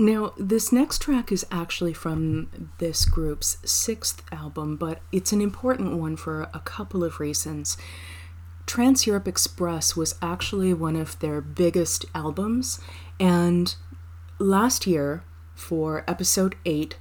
Now, 0.00 0.32
this 0.38 0.72
next 0.72 1.02
track 1.02 1.30
is 1.30 1.44
actually 1.50 1.92
from 1.92 2.72
this 2.78 3.04
group's 3.04 3.58
sixth 3.70 4.22
album, 4.32 4.76
but 4.76 5.02
it's 5.12 5.30
an 5.30 5.42
important 5.42 5.98
one 5.98 6.16
for 6.16 6.48
a 6.54 6.60
couple 6.60 7.04
of 7.04 7.20
reasons. 7.20 7.76
Trans 8.64 9.06
Europe 9.06 9.28
Express 9.28 9.96
was 9.96 10.14
actually 10.22 10.72
one 10.72 10.96
of 10.96 11.18
their 11.18 11.42
biggest 11.42 12.06
albums, 12.14 12.80
and 13.20 13.74
last 14.38 14.86
year, 14.86 15.22
for 15.54 16.02
episode 16.08 16.56
8, 16.64 16.96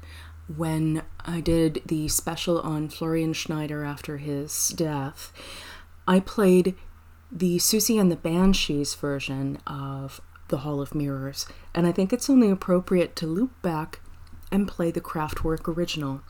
when 0.54 1.04
I 1.24 1.40
did 1.40 1.82
the 1.86 2.10
special 2.10 2.60
on 2.60 2.90
Florian 2.90 3.32
Schneider 3.32 3.86
after 3.86 4.18
his 4.18 4.70
death, 4.76 5.32
I 6.06 6.20
played 6.20 6.76
the 7.32 7.60
Siouxsie 7.60 8.02
and 8.02 8.12
the 8.12 8.18
Banshees 8.18 8.94
version 8.94 9.60
of 9.66 10.20
The 10.50 10.60
Hall 10.60 10.82
of 10.82 10.94
Mirrors, 10.94 11.46
and 11.74 11.88
I 11.88 11.92
think 11.92 12.12
it's 12.12 12.30
only 12.30 12.50
appropriate 12.50 13.16
to 13.18 13.28
loop 13.28 13.60
back 13.62 14.02
and 14.52 14.68
play 14.68 14.92
the 14.92 15.02
Kraftwerk 15.02 15.68
original. 15.68 16.22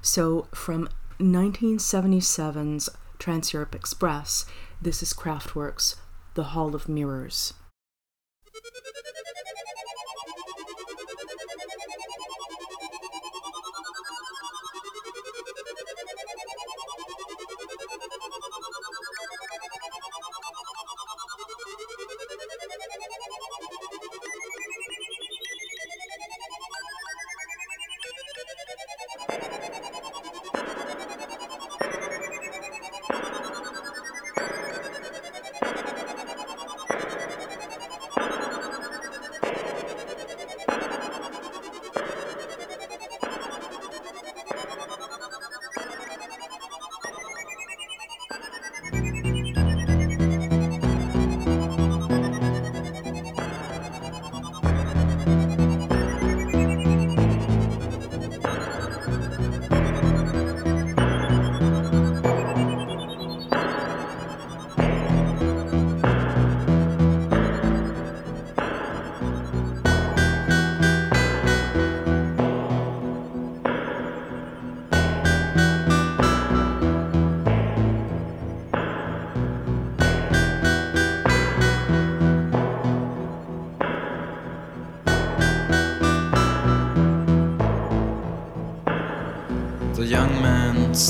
So 0.00 0.48
from 0.54 0.88
1977's 1.18 2.88
Trans 3.18 3.52
Europe 3.52 3.74
Express, 3.74 4.46
this 4.80 5.02
is 5.02 5.12
Kraftwerk's 5.12 5.96
The 6.34 6.44
Hall 6.44 6.74
of 6.74 6.88
Mirrors. 6.88 7.54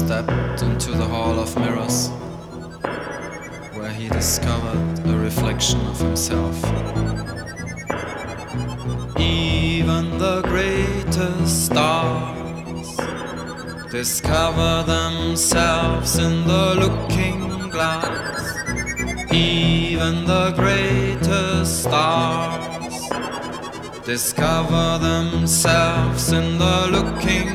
Stepped 0.05 0.61
into 0.62 0.90
the 0.90 1.07
Hall 1.07 1.38
of 1.38 1.57
Mirrors, 1.57 2.11
where 3.73 3.90
he 3.90 4.07
discovered 4.11 4.99
a 5.07 5.17
reflection 5.17 5.81
of 5.87 5.99
himself. 5.99 6.57
Even 9.19 10.19
the 10.19 10.43
greatest 10.43 11.67
stars 11.67 12.97
discover 13.90 14.83
themselves 14.83 16.19
in 16.19 16.47
the 16.47 16.67
looking 16.85 17.71
glass. 17.71 18.59
Even 19.33 20.27
the 20.27 20.53
greatest 20.55 21.85
stars 21.85 23.09
discover 24.05 24.99
themselves 24.99 26.31
in 26.31 26.59
the 26.59 26.88
looking 26.90 27.54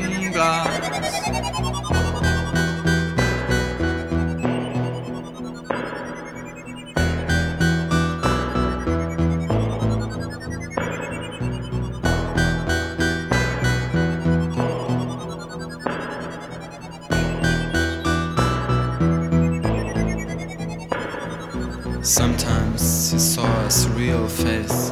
sometimes 22.09 23.11
he 23.11 23.19
saw 23.19 23.63
his 23.65 23.87
real 23.89 24.27
face, 24.27 24.89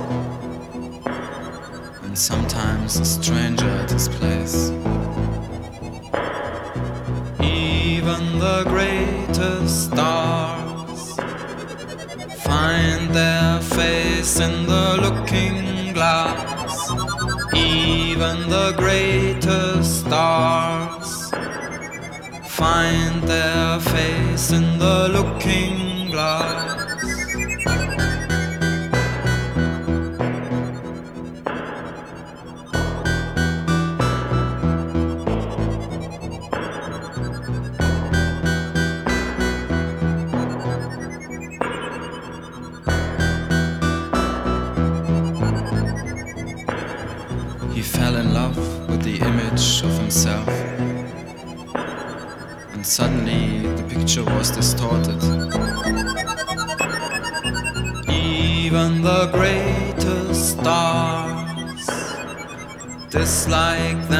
and 2.03 2.15
sometimes 2.15 2.99
a 2.99 3.06
stranger 3.06 3.67
at 3.67 3.89
his 3.89 4.08
place. 4.08 4.69
Even 7.41 8.38
the 8.38 8.63
greatest 8.67 9.86
stars 9.88 11.15
find 12.43 13.10
their 13.10 13.62
face 13.62 14.39
in 14.39 14.67
the 14.67 14.97
looking 15.01 15.93
glass. 15.93 16.91
Even 17.56 18.47
the 18.47 18.73
greatest 18.77 20.01
stars 20.01 21.32
find 22.43 23.23
their 23.23 23.80
face 23.80 24.51
in 24.51 24.77
the 24.77 25.10
looking 25.10 26.12
glass. 26.12 26.77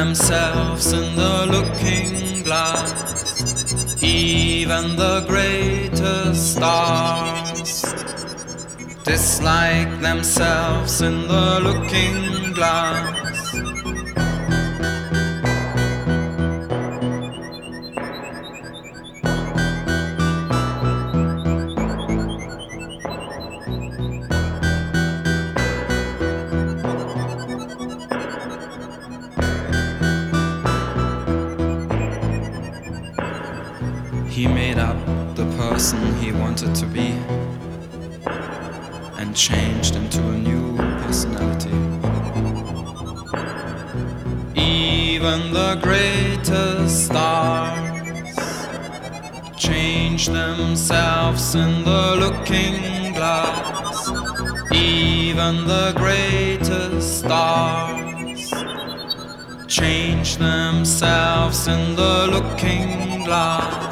Themselves 0.08 0.90
in 0.94 1.16
the 1.16 1.46
looking 1.50 2.42
glass. 2.42 4.02
Even 4.02 4.96
the 4.96 5.22
greatest 5.28 6.54
stars 6.54 7.82
dislike 9.04 10.00
themselves 10.00 11.02
in 11.02 11.28
the 11.28 11.60
looking 11.62 12.54
glass. 12.54 13.27
in 51.54 51.84
the 51.84 52.16
looking 52.16 53.14
glass, 53.14 54.10
even 54.72 55.66
the 55.66 55.94
greatest 55.96 57.20
stars 57.20 58.52
change 59.66 60.36
themselves 60.36 61.66
in 61.66 61.96
the 61.96 62.26
looking 62.30 63.24
glass. 63.24 63.87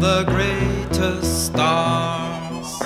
The 0.00 0.22
greatest 0.22 1.46
stars 1.46 2.80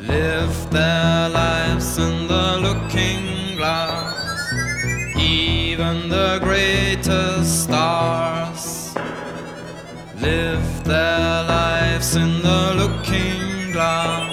live 0.00 0.70
their 0.70 1.28
lives 1.28 1.98
in 1.98 2.28
the 2.28 2.58
looking 2.62 3.56
glass. 3.56 4.52
Even 5.18 6.08
the 6.08 6.38
greatest 6.40 7.64
stars 7.64 8.94
live 10.20 10.84
their 10.84 11.42
lives 11.42 12.14
in 12.14 12.42
the 12.42 12.74
looking 12.76 13.72
glass. 13.72 14.27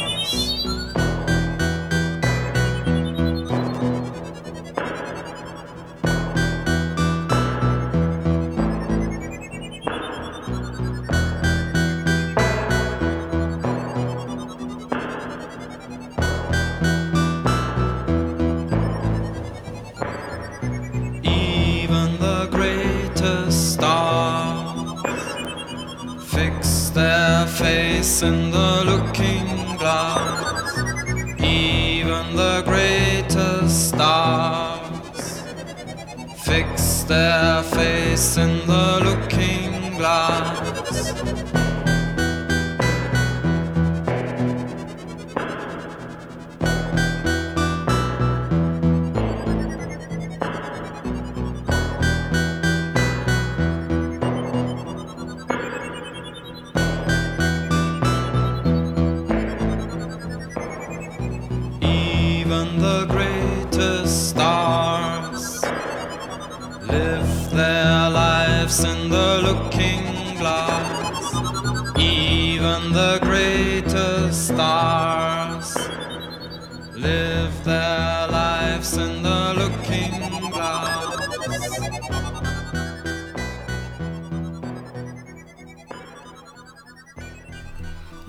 Their 37.16 37.64
face 37.64 38.38
in 38.38 38.54
the 38.68 39.00
looking 39.08 39.98
glass. 39.98 40.55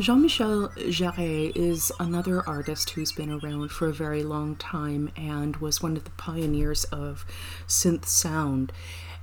Jean 0.07 0.23
Michel 0.23 0.69
Jarre 0.77 1.51
is 1.57 1.91
another 1.99 2.49
artist 2.49 2.91
who's 2.91 3.11
been 3.11 3.29
around 3.29 3.73
for 3.73 3.89
a 3.89 3.93
very 3.93 4.23
long 4.23 4.55
time 4.55 5.11
and 5.17 5.57
was 5.57 5.83
one 5.83 5.97
of 5.97 6.05
the 6.05 6.11
pioneers 6.11 6.85
of 6.93 7.27
synth 7.67 8.05
sound. 8.05 8.73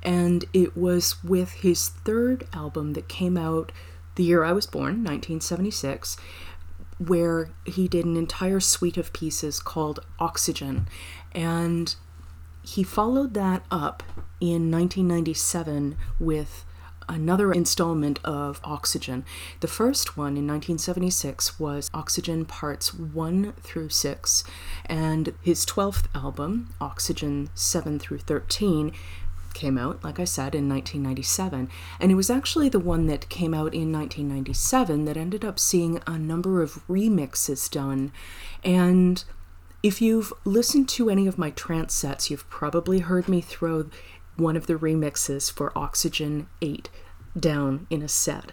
And 0.03 0.43
it 0.51 0.75
was 0.75 1.23
with 1.23 1.51
his 1.51 1.87
third 1.87 2.49
album 2.51 2.91
that 2.95 3.07
came 3.07 3.37
out 3.37 3.71
the 4.15 4.25
year 4.25 4.43
I 4.43 4.51
was 4.51 4.65
born, 4.65 5.05
1976, 5.05 6.17
where 6.97 7.51
he 7.63 7.87
did 7.87 8.03
an 8.03 8.17
entire 8.17 8.59
suite 8.59 8.97
of 8.97 9.13
pieces 9.13 9.61
called 9.61 10.01
Oxygen. 10.19 10.89
And 11.31 11.95
he 12.61 12.83
followed 12.83 13.35
that 13.35 13.63
up 13.71 14.03
in 14.41 14.69
1997 14.69 15.95
with 16.19 16.65
another 17.07 17.51
installment 17.51 18.19
of 18.23 18.59
Oxygen. 18.63 19.25
The 19.59 19.67
first 19.67 20.17
one 20.17 20.37
in 20.37 20.47
1976 20.47 21.59
was 21.59 21.89
Oxygen 21.93 22.45
Parts 22.45 22.93
1 22.93 23.53
through 23.61 23.89
6, 23.89 24.43
and 24.85 25.33
his 25.41 25.65
12th 25.65 26.05
album, 26.15 26.73
Oxygen 26.79 27.49
7 27.55 27.99
through 27.99 28.19
13, 28.19 28.91
came 29.53 29.77
out, 29.77 30.03
like 30.03 30.19
I 30.19 30.25
said, 30.25 30.55
in 30.55 30.67
1997. 30.67 31.69
And 31.99 32.11
it 32.11 32.15
was 32.15 32.29
actually 32.29 32.69
the 32.69 32.79
one 32.79 33.07
that 33.07 33.29
came 33.29 33.53
out 33.53 33.73
in 33.73 33.91
1997 33.91 35.05
that 35.05 35.17
ended 35.17 35.45
up 35.45 35.59
seeing 35.59 36.01
a 36.05 36.17
number 36.17 36.61
of 36.61 36.85
remixes 36.87 37.69
done. 37.69 38.11
And 38.63 39.23
if 39.81 40.01
you've 40.01 40.33
listened 40.45 40.89
to 40.89 41.09
any 41.09 41.27
of 41.27 41.37
my 41.37 41.51
trance 41.51 41.93
sets, 41.93 42.29
you've 42.29 42.49
probably 42.49 42.99
heard 42.99 43.27
me 43.27 43.41
throw 43.41 43.89
one 44.35 44.55
of 44.55 44.67
the 44.67 44.75
remixes 44.75 45.51
for 45.51 45.77
Oxygen 45.77 46.47
8 46.61 46.89
down 47.39 47.87
in 47.89 48.01
a 48.01 48.07
set. 48.07 48.51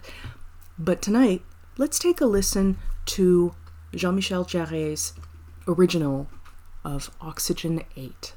But 0.77 1.01
tonight, 1.01 1.43
let's 1.77 1.99
take 1.99 2.21
a 2.21 2.25
listen 2.25 2.77
to 3.07 3.53
Jean 3.93 4.15
Michel 4.15 4.45
Jarre's 4.45 5.13
original 5.67 6.27
of 6.83 7.11
Oxygen 7.21 7.83
8. 7.95 8.33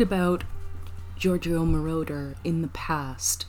Talked 0.00 0.12
about 0.12 0.44
Giorgio 1.18 1.66
Moroder 1.66 2.34
in 2.42 2.62
the 2.62 2.68
past, 2.68 3.44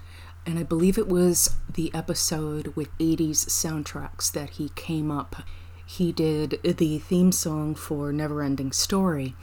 and 0.45 0.59
I 0.59 0.63
believe 0.63 0.97
it 0.97 1.07
was 1.07 1.55
the 1.73 1.89
episode 1.93 2.75
with 2.75 2.89
80s 2.97 3.45
soundtracks 3.45 4.29
that 4.33 4.51
he 4.51 4.67
came 4.75 5.09
up. 5.11 5.43
He 5.85 6.11
did 6.11 6.59
the 6.61 6.99
theme 6.99 7.31
song 7.31 7.73
for 7.73 8.11
Neverending 8.11 8.73
Story. 8.73 9.33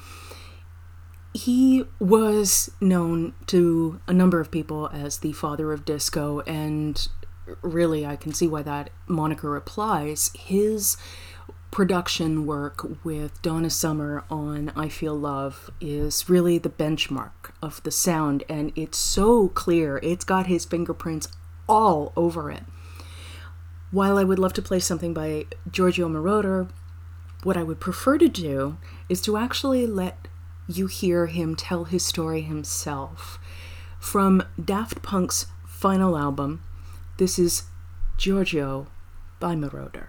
He 1.33 1.85
was 1.99 2.71
known 2.79 3.33
to 3.47 4.01
a 4.07 4.13
number 4.13 4.39
of 4.39 4.51
people 4.51 4.91
as 4.93 5.21
the 5.21 5.33
father 5.33 5.73
of 5.73 5.87
disco, 5.87 6.41
and 6.41 7.09
really 7.63 8.05
I 8.05 8.17
can 8.17 8.35
see 8.35 8.49
why 8.49 8.61
that 8.65 8.91
moniker 9.07 9.57
applies. 9.57 10.31
His 10.35 10.99
production 11.71 12.47
work 12.47 13.05
with 13.05 13.41
Donna 13.43 13.71
Summer 13.71 14.25
on 14.31 14.73
I 14.75 14.89
Feel 14.89 15.15
Love 15.15 15.71
is 15.81 16.29
really 16.29 16.59
the 16.59 16.71
benchmark 16.71 17.53
of 17.63 17.83
the 17.83 17.91
sound, 17.91 18.43
and 18.49 18.73
it's 18.75 18.99
so 18.99 19.49
clear. 19.49 19.99
It's 20.03 20.25
got 20.25 20.47
his 20.47 20.65
fingerprints 20.65 21.29
all 21.69 22.13
over 22.17 22.51
it. 22.51 22.65
While 23.91 24.19
I 24.19 24.25
would 24.25 24.39
love 24.39 24.55
to 24.55 24.63
play 24.63 24.81
something 24.81 25.15
by 25.15 25.47
Giorgio 25.71 26.09
Moroder, 26.09 26.69
what 27.43 27.57
I 27.57 27.63
would 27.63 27.81
prefer 27.81 28.19
to 28.19 28.29
do 28.29 28.79
is 29.09 29.21
to 29.23 29.37
actually 29.37 29.87
let 29.87 30.27
you 30.67 30.87
hear 30.87 31.27
him 31.27 31.55
tell 31.55 31.85
his 31.85 32.05
story 32.05 32.43
himself. 32.43 33.39
From 34.01 34.43
Daft 34.63 35.03
Punk's 35.03 35.47
final 35.67 36.17
album, 36.17 36.63
this 37.19 37.39
is 37.39 37.65
Giorgio 38.17 38.89
by 39.41 39.55
Moroder 39.55 40.09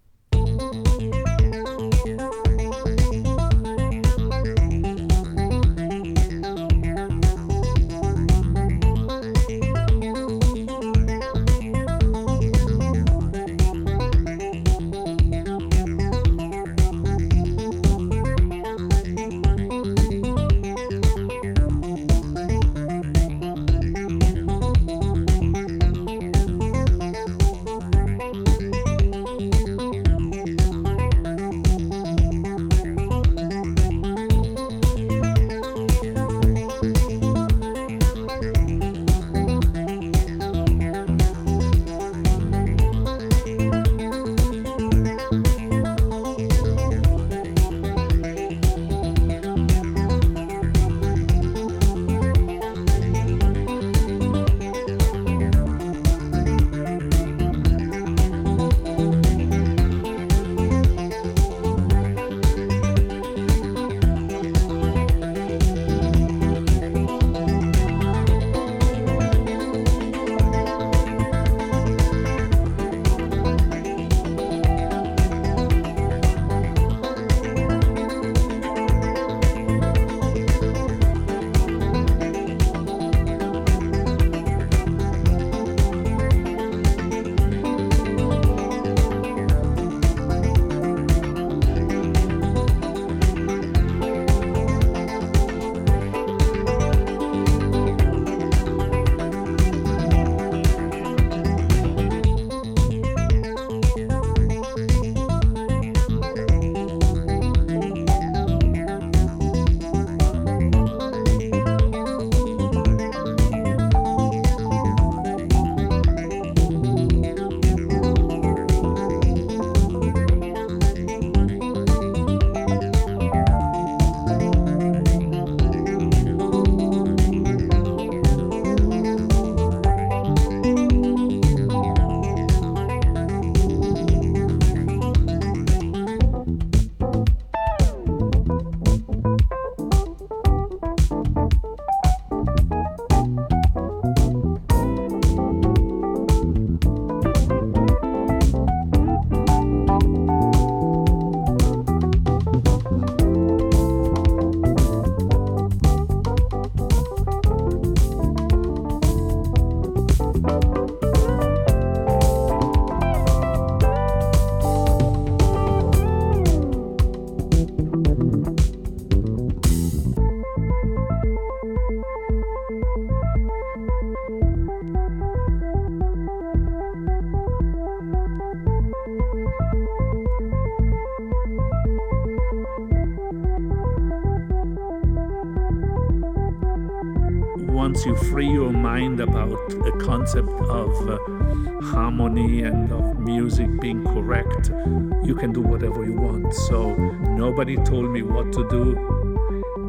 You 195.23 195.35
can 195.35 195.51
do 195.51 195.61
whatever 195.61 196.03
you 196.03 196.13
want. 196.13 196.53
So 196.53 196.95
nobody 196.95 197.77
told 197.77 198.09
me 198.11 198.21
what 198.21 198.51
to 198.53 198.67
do, 198.69 198.97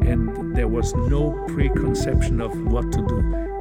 and 0.05 0.55
there 0.55 0.67
was 0.67 0.93
no 0.95 1.31
preconception 1.47 2.41
of 2.41 2.51
what 2.71 2.91
to 2.91 3.01
do. 3.07 3.52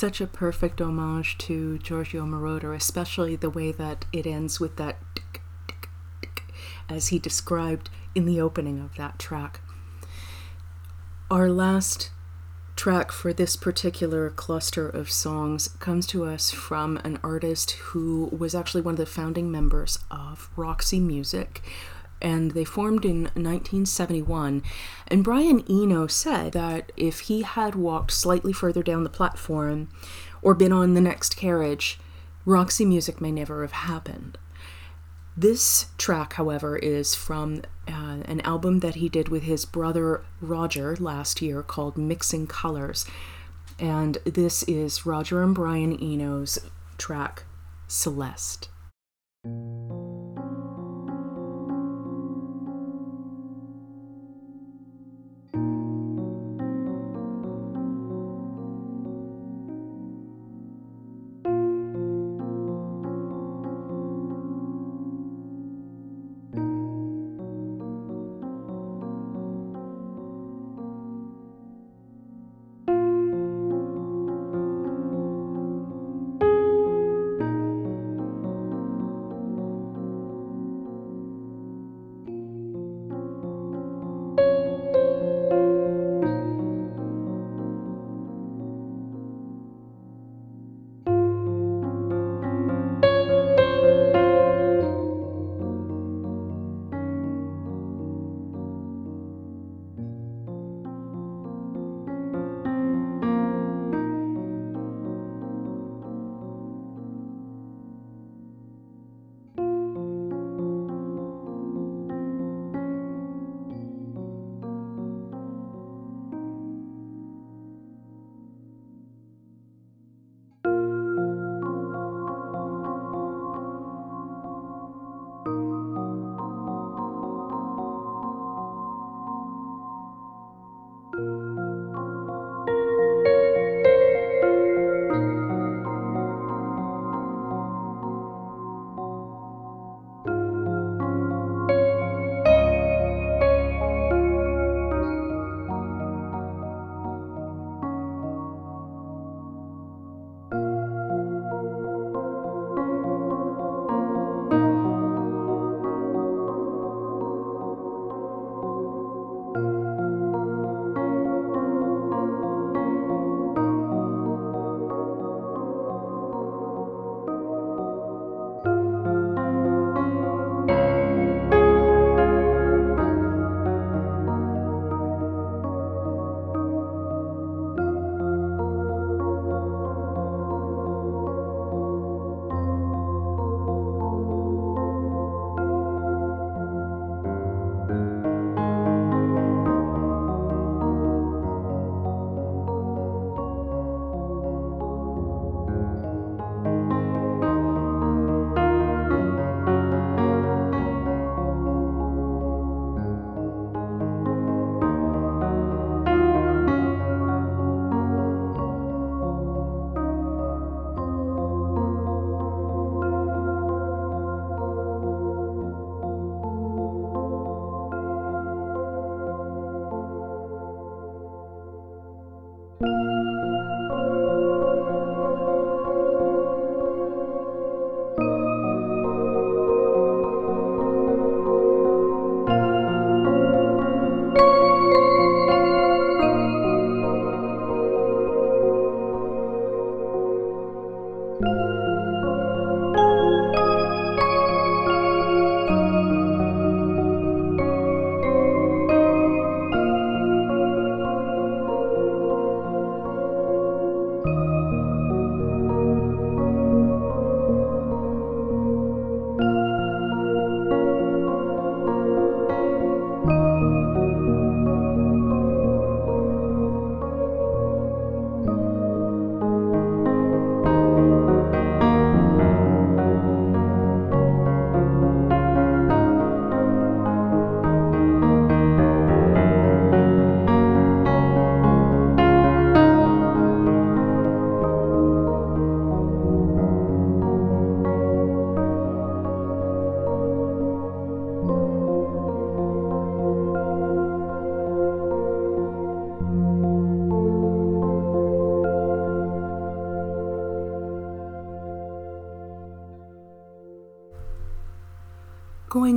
Such 0.00 0.18
a 0.22 0.26
perfect 0.26 0.80
homage 0.80 1.36
to 1.36 1.76
Giorgio 1.76 2.24
Moroder, 2.24 2.74
especially 2.74 3.36
the 3.36 3.50
way 3.50 3.70
that 3.70 4.06
it 4.14 4.26
ends 4.26 4.58
with 4.58 4.76
that 4.76 4.96
as 6.88 7.08
he 7.08 7.18
described 7.18 7.90
in 8.14 8.24
the 8.24 8.40
opening 8.40 8.80
of 8.80 8.96
that 8.96 9.18
track. 9.18 9.60
Our 11.30 11.50
last 11.50 12.10
track 12.76 13.12
for 13.12 13.34
this 13.34 13.56
particular 13.56 14.30
cluster 14.30 14.88
of 14.88 15.10
songs 15.10 15.68
comes 15.68 16.06
to 16.06 16.24
us 16.24 16.50
from 16.50 16.96
an 17.04 17.20
artist 17.22 17.72
who 17.72 18.30
was 18.36 18.54
actually 18.54 18.80
one 18.80 18.94
of 18.94 18.98
the 18.98 19.04
founding 19.04 19.50
members 19.50 19.98
of 20.10 20.48
Roxy 20.56 20.98
Music, 20.98 21.62
and 22.20 22.52
they 22.52 22.64
formed 22.64 23.04
in 23.04 23.22
1971. 23.24 24.62
And 25.08 25.24
Brian 25.24 25.64
Eno 25.68 26.06
said 26.06 26.52
that 26.52 26.92
if 26.96 27.20
he 27.20 27.42
had 27.42 27.74
walked 27.74 28.12
slightly 28.12 28.52
further 28.52 28.82
down 28.82 29.04
the 29.04 29.10
platform 29.10 29.88
or 30.42 30.54
been 30.54 30.72
on 30.72 30.94
the 30.94 31.00
next 31.00 31.36
carriage, 31.36 31.98
Roxy 32.44 32.84
Music 32.84 33.20
may 33.20 33.30
never 33.30 33.62
have 33.62 33.72
happened. 33.72 34.38
This 35.36 35.86
track, 35.96 36.34
however, 36.34 36.76
is 36.76 37.14
from 37.14 37.62
uh, 37.88 38.20
an 38.24 38.40
album 38.42 38.80
that 38.80 38.96
he 38.96 39.08
did 39.08 39.28
with 39.28 39.44
his 39.44 39.64
brother 39.64 40.24
Roger 40.40 40.96
last 40.96 41.40
year 41.40 41.62
called 41.62 41.96
Mixing 41.96 42.46
Colors. 42.46 43.06
And 43.78 44.18
this 44.24 44.62
is 44.64 45.06
Roger 45.06 45.42
and 45.42 45.54
Brian 45.54 46.00
Eno's 46.02 46.58
track 46.98 47.44
Celeste. 47.88 48.68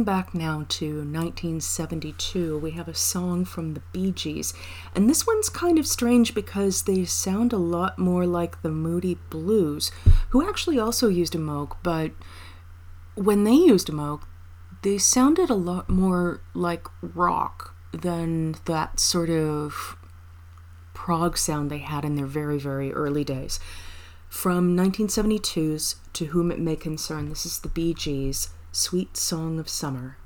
Back 0.04 0.34
now 0.34 0.66
to 0.68 0.86
1972, 0.98 2.58
we 2.58 2.72
have 2.72 2.90
a 2.90 2.94
song 2.94 3.46
from 3.46 3.74
the 3.74 3.82
Bee 3.94 4.12
Gees, 4.12 4.54
and 4.94 5.10
this 5.10 5.26
one's 5.26 5.48
kind 5.48 5.80
of 5.80 5.88
strange 5.88 6.34
because 6.34 6.84
they 6.84 7.06
sound 7.06 7.54
a 7.54 7.58
lot 7.58 7.98
more 7.98 8.26
like 8.26 8.62
the 8.62 8.70
Moody 8.70 9.18
Blues, 9.30 9.92
who 10.30 10.48
actually 10.48 10.78
also 10.78 11.08
used 11.08 11.36
a 11.36 11.38
Moog, 11.38 11.78
but 11.84 12.12
when 13.16 13.46
they 13.46 13.54
used 13.54 13.88
a 13.88 13.94
Moog, 13.94 14.24
they 14.82 14.98
sounded 14.98 15.50
a 15.50 15.56
lot 15.56 15.88
more 15.88 16.42
like 16.54 16.88
rock 17.02 17.74
than 17.94 18.56
that 18.66 19.00
sort 19.00 19.30
of 19.30 19.96
prog 20.94 21.38
sound 21.38 21.70
they 21.70 21.78
had 21.78 22.04
in 22.04 22.16
their 22.16 22.26
very, 22.26 22.60
very 22.60 22.92
early 22.92 23.24
days. 23.24 23.60
From 24.28 24.76
1972's 24.76 25.96
To 26.14 26.26
Whom 26.26 26.52
It 26.52 26.60
May 26.60 26.76
Concern, 26.76 27.30
this 27.30 27.46
is 27.46 27.60
the 27.60 27.70
Bee 27.70 27.94
Gees, 27.94 28.50
Sweet 28.76 29.16
Song 29.16 29.60
of 29.60 29.70
Summer. 29.70 30.18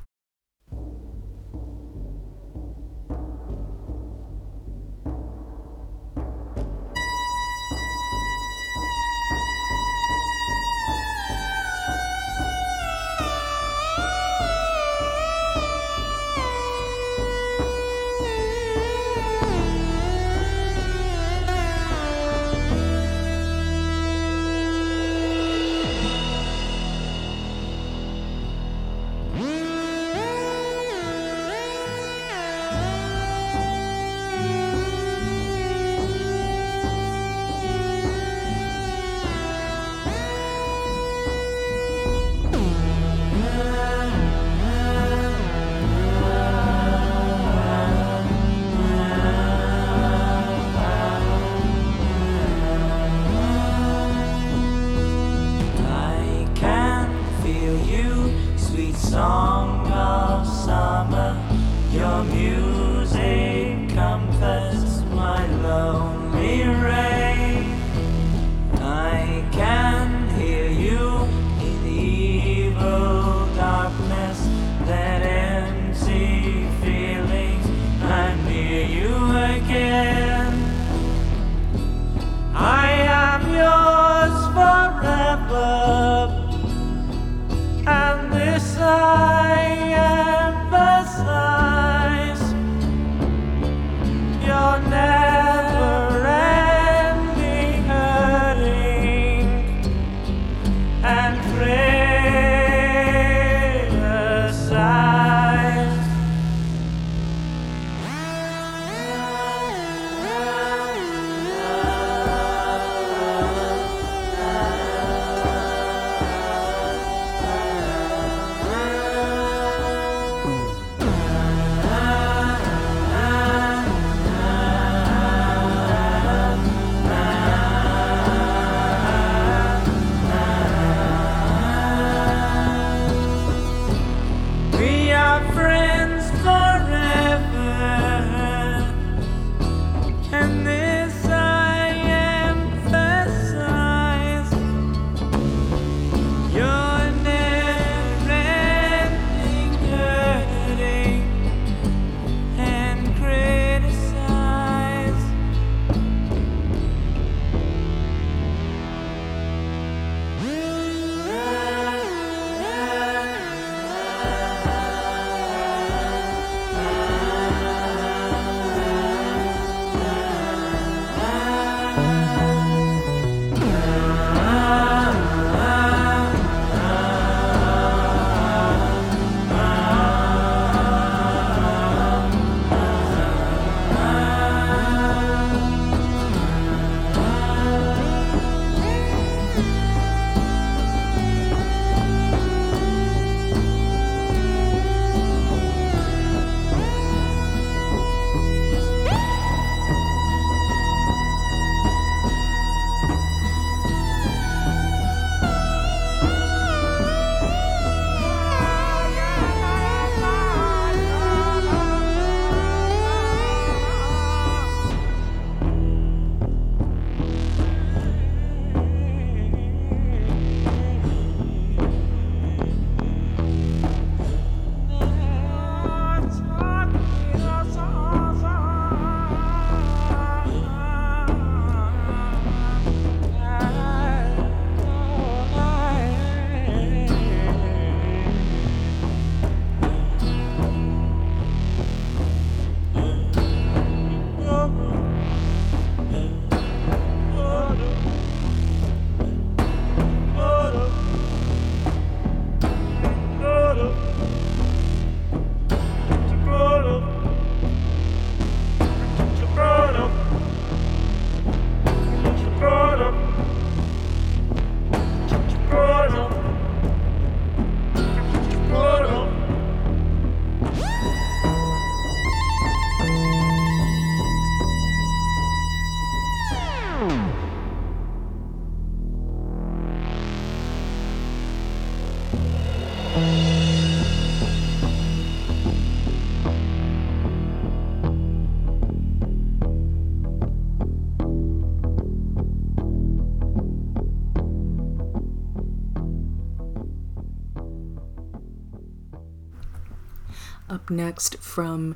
Next 300.89 301.37
from 301.39 301.95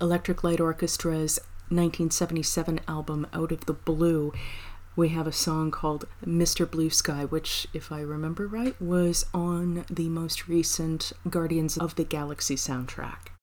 Electric 0.00 0.44
Light 0.44 0.60
Orchestra's 0.60 1.38
1977 1.70 2.80
album 2.86 3.26
Out 3.32 3.50
of 3.50 3.66
the 3.66 3.72
Blue, 3.72 4.32
we 4.94 5.08
have 5.08 5.26
a 5.26 5.32
song 5.32 5.70
called 5.70 6.06
Mr. 6.24 6.68
Blue 6.68 6.90
Sky, 6.90 7.24
which, 7.24 7.66
if 7.72 7.90
I 7.90 8.00
remember 8.00 8.46
right, 8.46 8.80
was 8.80 9.26
on 9.34 9.84
the 9.90 10.08
most 10.08 10.48
recent 10.48 11.12
Guardians 11.28 11.76
of 11.76 11.96
the 11.96 12.04
Galaxy 12.04 12.54
soundtrack. 12.54 13.37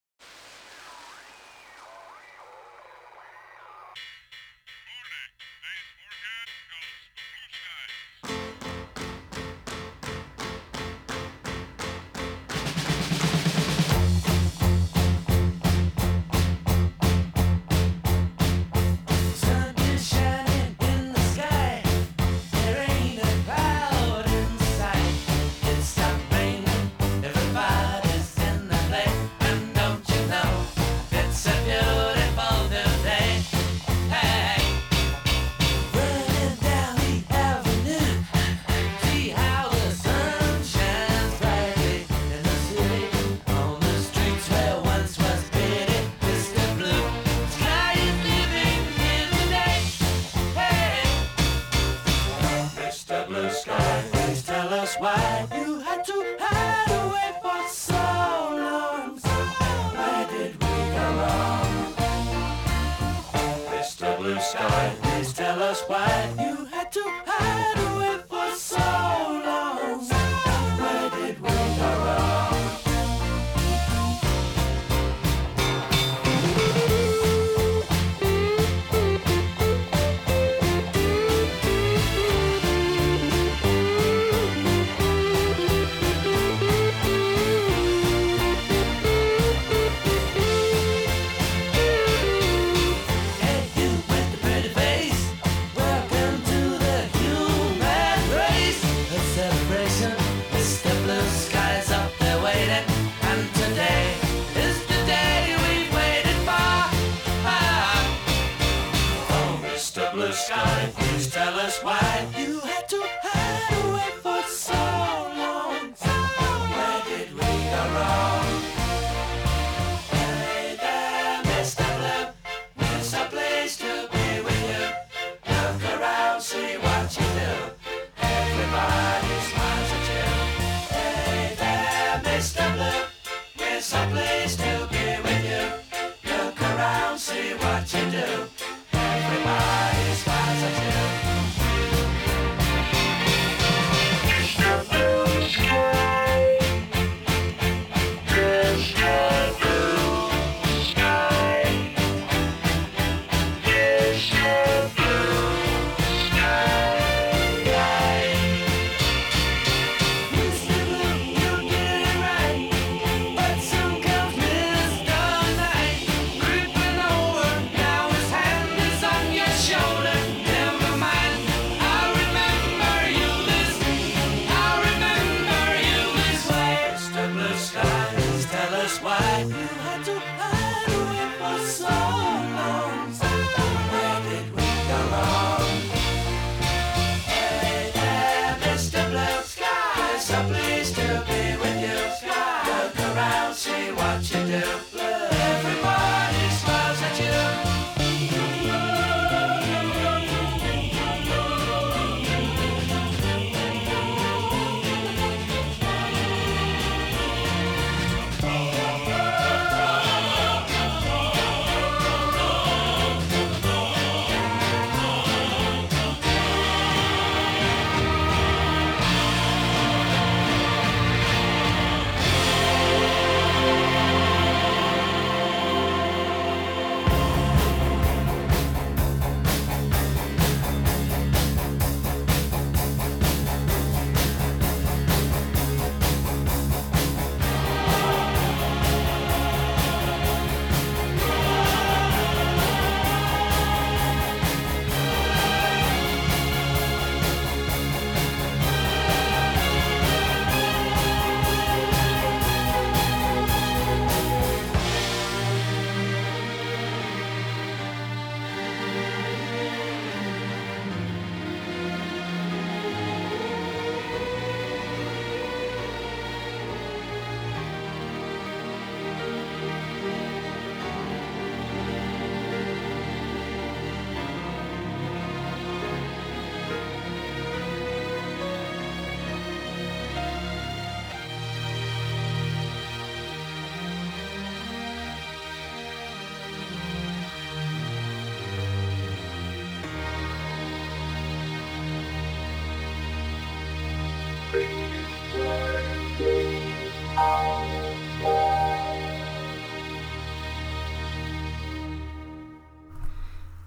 place 190.28 190.92
to 190.92 191.05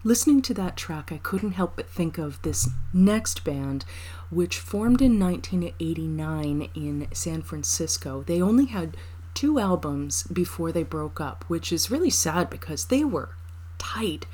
Listening 0.08 0.40
to 0.40 0.54
that 0.54 0.74
track, 0.74 1.12
I 1.12 1.18
couldn't 1.18 1.50
help 1.50 1.76
but 1.76 1.86
think 1.86 2.16
of 2.16 2.40
this 2.40 2.66
next 2.94 3.44
band, 3.44 3.84
which 4.30 4.58
formed 4.58 5.02
in 5.02 5.20
1989 5.20 6.70
in 6.74 7.08
San 7.12 7.42
Francisco. 7.42 8.22
They 8.22 8.40
only 8.40 8.64
had 8.64 8.96
two 9.34 9.58
albums 9.58 10.22
before 10.22 10.72
they 10.72 10.82
broke 10.82 11.20
up, 11.20 11.44
which 11.48 11.70
is 11.70 11.90
really 11.90 12.08
sad 12.08 12.48
because 12.48 12.86
they 12.86 13.04
were 13.04 13.34
tight. 13.76 14.24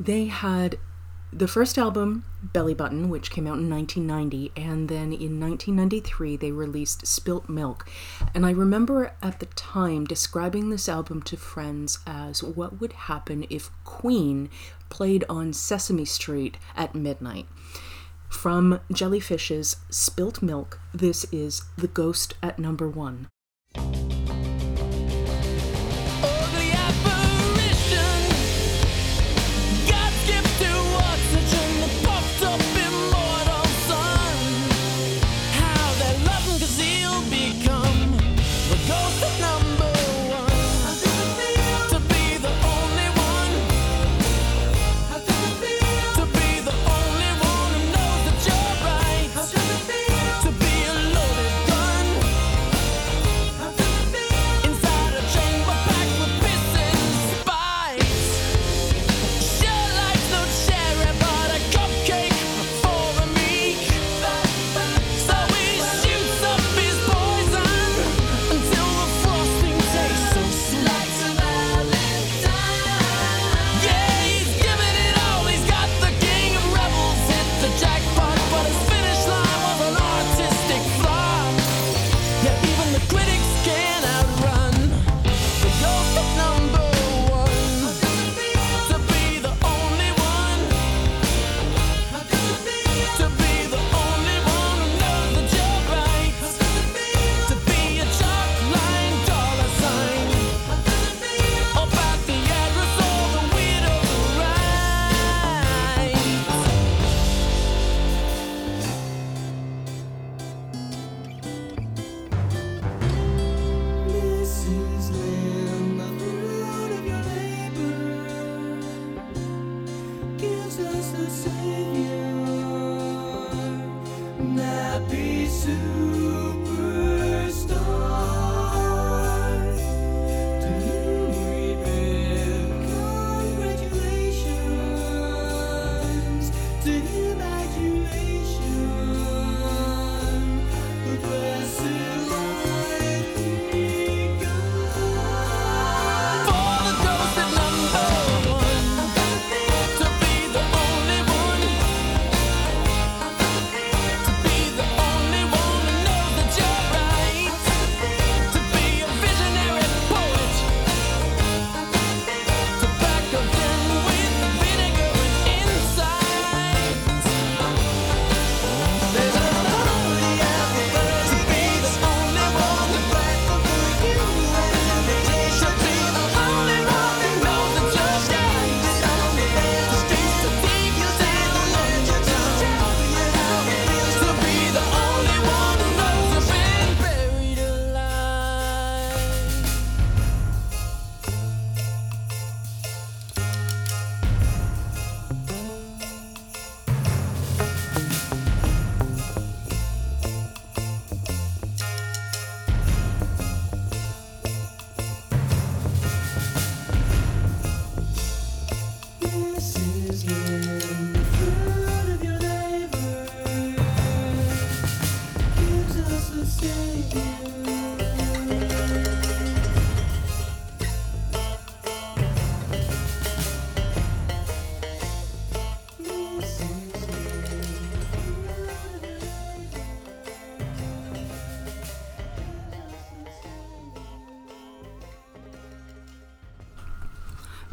They 0.00 0.24
had 0.24 0.80
the 1.32 1.48
first 1.48 1.76
album, 1.76 2.24
Belly 2.42 2.74
Button, 2.74 3.10
which 3.10 3.30
came 3.30 3.46
out 3.46 3.58
in 3.58 3.68
1990, 3.68 4.52
and 4.56 4.88
then 4.88 5.12
in 5.12 5.38
1993 5.38 6.36
they 6.36 6.52
released 6.52 7.06
Spilt 7.06 7.48
Milk. 7.48 7.88
And 8.34 8.46
I 8.46 8.50
remember 8.50 9.12
at 9.22 9.38
the 9.38 9.46
time 9.46 10.04
describing 10.04 10.70
this 10.70 10.88
album 10.88 11.22
to 11.22 11.36
friends 11.36 11.98
as 12.06 12.42
what 12.42 12.80
would 12.80 12.92
happen 12.92 13.46
if 13.50 13.70
Queen 13.84 14.48
played 14.88 15.24
on 15.28 15.52
Sesame 15.52 16.06
Street 16.06 16.56
at 16.74 16.94
midnight. 16.94 17.46
From 18.28 18.80
Jellyfish's 18.90 19.76
Spilt 19.90 20.42
Milk, 20.42 20.80
this 20.94 21.24
is 21.32 21.62
The 21.76 21.88
Ghost 21.88 22.34
at 22.42 22.58
Number 22.58 22.88
One. 22.88 23.28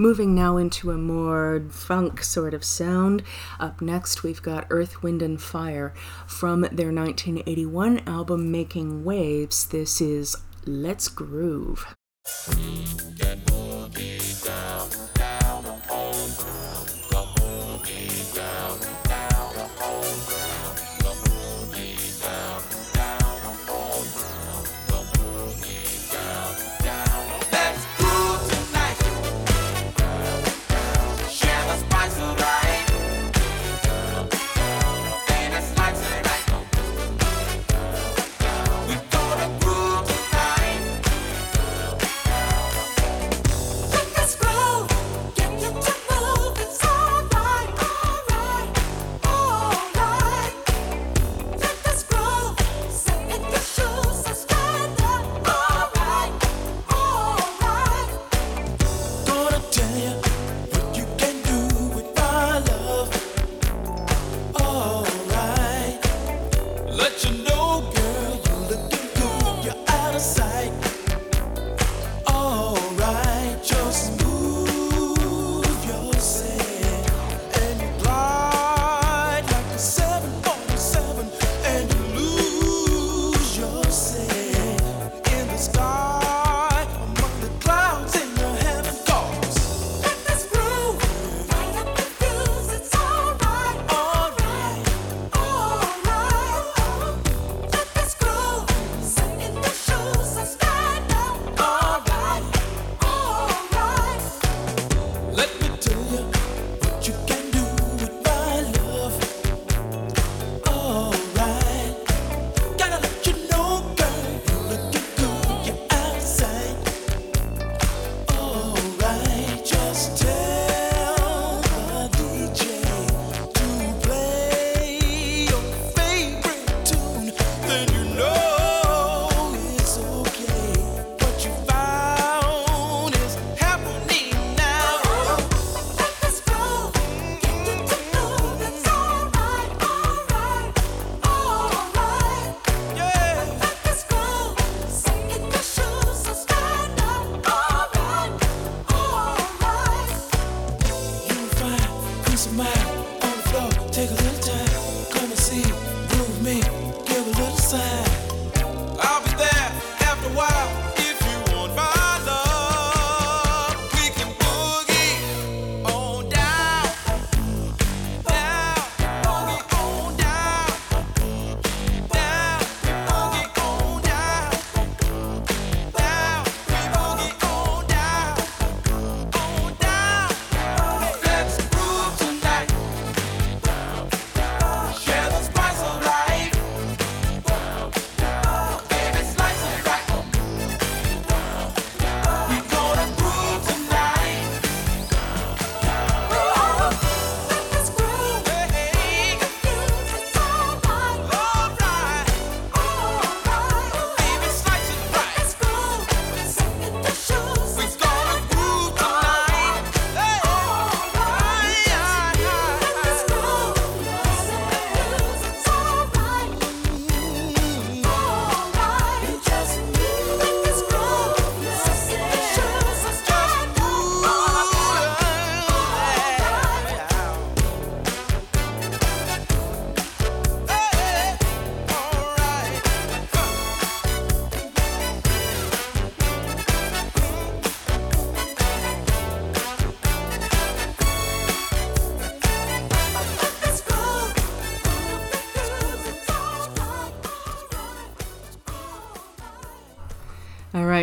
Moving 0.05 0.35
now 0.35 0.57
into 0.57 0.91
a 0.91 0.99
more 0.99 1.65
funk 1.71 2.21
sort 2.23 2.53
of 2.53 2.63
sound. 2.63 3.23
Up 3.59 3.81
next, 3.81 4.21
we've 4.21 4.39
got 4.39 4.67
Earth, 4.69 5.01
Wind, 5.01 5.23
and 5.23 5.41
Fire 5.41 5.95
from 6.27 6.61
their 6.61 6.93
1981 6.93 8.01
album 8.05 8.51
Making 8.51 9.03
Waves. 9.03 9.65
This 9.65 9.99
is 10.01 10.35
Let's 10.63 11.07
Groove. 11.07 11.95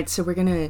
Right, 0.02 0.08
so 0.08 0.24
we're 0.24 0.34
going 0.34 0.48
to 0.48 0.68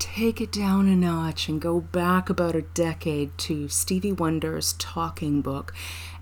take 0.00 0.40
it 0.40 0.50
down 0.50 0.88
a 0.88 0.96
notch 0.96 1.48
and 1.48 1.60
go 1.60 1.80
back 1.80 2.28
about 2.28 2.56
a 2.56 2.62
decade 2.62 3.30
to 3.38 3.68
Stevie 3.68 4.10
Wonder's 4.10 4.72
Talking 4.72 5.40
Book. 5.40 5.72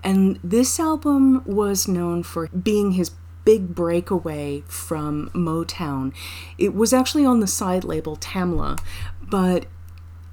And 0.03 0.39
this 0.43 0.79
album 0.79 1.41
was 1.43 1.87
known 1.87 2.21
for 2.21 2.47
being 2.49 2.91
his 2.91 3.09
big 3.45 3.73
breakaway 3.73 4.61
from 4.67 5.31
Motown. 5.33 6.13
It 6.59 6.75
was 6.75 6.93
actually 6.93 7.25
on 7.25 7.39
the 7.39 7.47
side 7.47 7.83
label 7.83 8.15
Tamla, 8.15 8.79
but 9.19 9.65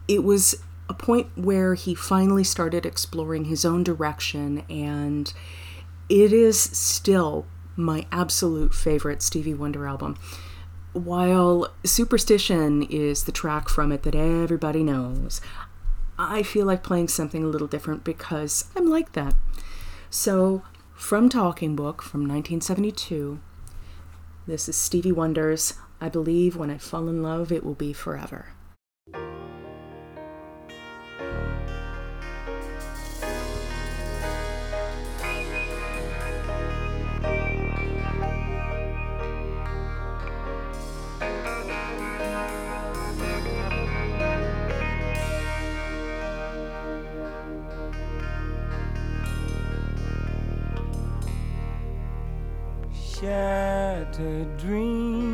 it 0.07 0.23
was 0.23 0.55
a 0.91 0.95
point 0.95 1.29
where 1.35 1.73
he 1.73 1.95
finally 1.95 2.45
started 2.45 2.85
exploring 2.85 3.47
his 3.47 3.65
own 3.65 3.83
direction, 3.83 4.65
and 4.69 5.33
it 6.11 6.35
is 6.35 6.61
still 6.61 7.47
my 7.75 8.07
absolute 8.13 8.75
favorite 8.75 9.23
Stevie 9.23 9.55
Wonder 9.55 9.87
album. 9.87 10.19
While 10.99 11.69
Superstition 11.85 12.83
is 12.83 13.23
the 13.23 13.31
track 13.31 13.69
from 13.69 13.93
it 13.93 14.03
that 14.03 14.16
everybody 14.16 14.83
knows, 14.83 15.41
I 16.19 16.43
feel 16.43 16.66
like 16.66 16.83
playing 16.83 17.07
something 17.07 17.45
a 17.45 17.47
little 17.47 17.69
different 17.69 18.03
because 18.03 18.65
I'm 18.75 18.91
like 18.91 19.12
that. 19.12 19.35
So, 20.11 20.62
from 20.95 21.29
Talking 21.29 21.77
Book 21.77 22.03
from 22.03 22.23
1972, 22.23 23.39
this 24.49 24.69
is 24.69 24.75
Stevie 24.75 25.12
Wonder's 25.12 25.75
I 26.01 26.09
Believe 26.09 26.57
When 26.57 26.69
I 26.70 26.79
Fall 26.79 27.09
in 27.09 27.23
Love 27.23 27.53
It 27.53 27.65
Will 27.65 27.75
Be 27.75 27.93
Forever. 27.93 28.47
Shattered 53.29 54.57
dreams, 54.57 55.28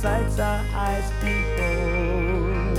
besides 0.00 0.40
our 0.40 0.64
eyes 0.72 1.12
behold, 1.20 2.78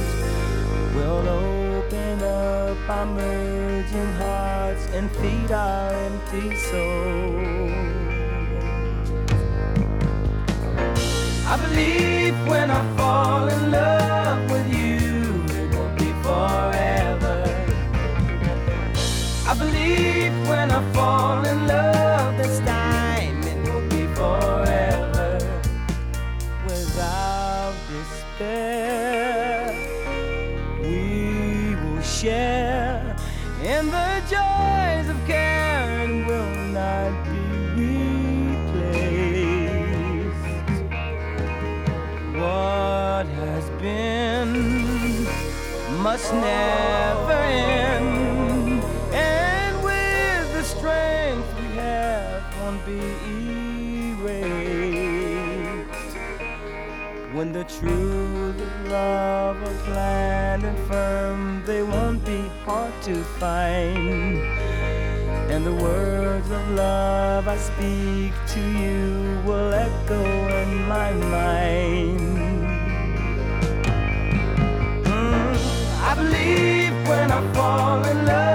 will 0.96 1.30
open 1.30 2.20
up 2.24 2.90
our 2.90 3.06
merging 3.06 4.12
hearts 4.14 4.88
and 4.96 5.12
feed 5.18 5.52
our 5.52 5.94
empty 5.94 6.56
souls. 6.56 7.72
I 11.46 11.58
believe 11.62 12.36
when 12.48 12.72
I 12.72 12.98
fall 12.98 13.48
in 13.50 13.72
love 13.72 14.01
the 57.62 57.68
truth 57.80 58.60
of 58.60 58.88
love 58.90 59.56
are 59.62 59.84
planned 59.86 60.64
and 60.64 60.78
firm, 60.88 61.64
they 61.68 61.84
won't 61.84 62.26
be 62.26 62.42
hard 62.66 62.92
to 63.04 63.14
find. 63.40 64.38
And 65.52 65.64
the 65.64 65.76
words 65.76 66.50
of 66.50 66.70
love 66.70 67.48
I 67.48 67.58
speak 67.58 68.34
to 68.54 68.62
you 68.82 69.44
will 69.46 69.72
echo 69.74 70.24
in 70.62 70.88
my 70.88 71.12
mind. 71.38 72.20
Mm, 75.06 75.56
I 76.10 76.16
believe 76.16 76.94
when 77.08 77.32
I 77.32 77.54
fall 77.54 78.04
in 78.06 78.26
love 78.26 78.51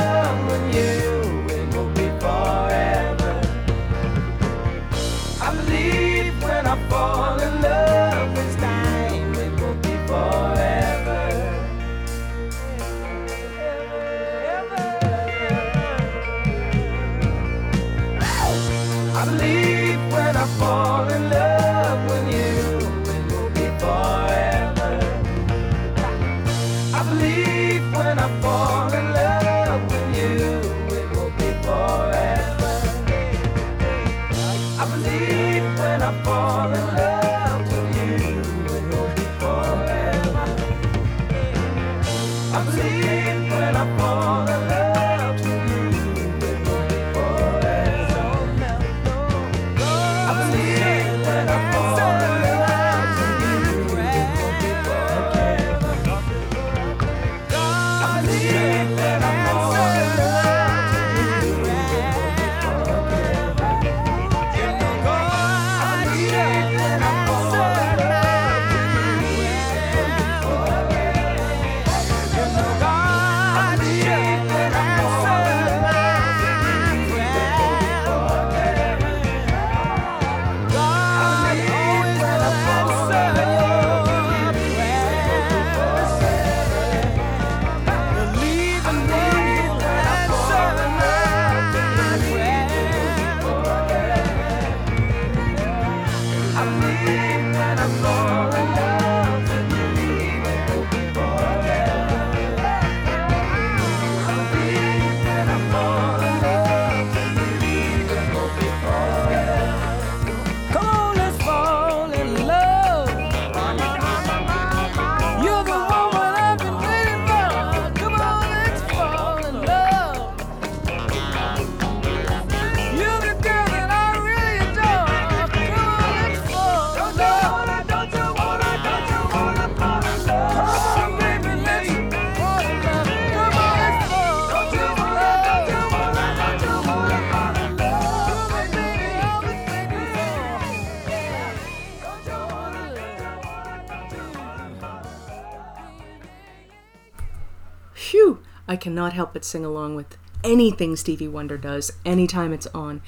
cannot 148.87 149.15
help 149.15 149.33
but 149.33 149.45
sing 149.45 149.65
along 149.65 149.97
with 149.97 150.17
anything 150.45 150.95
Stevie 150.95 151.27
Wonder 151.27 151.59
does 151.59 151.91
anytime 152.05 152.53
it's 152.53 152.69
on. 152.69 153.03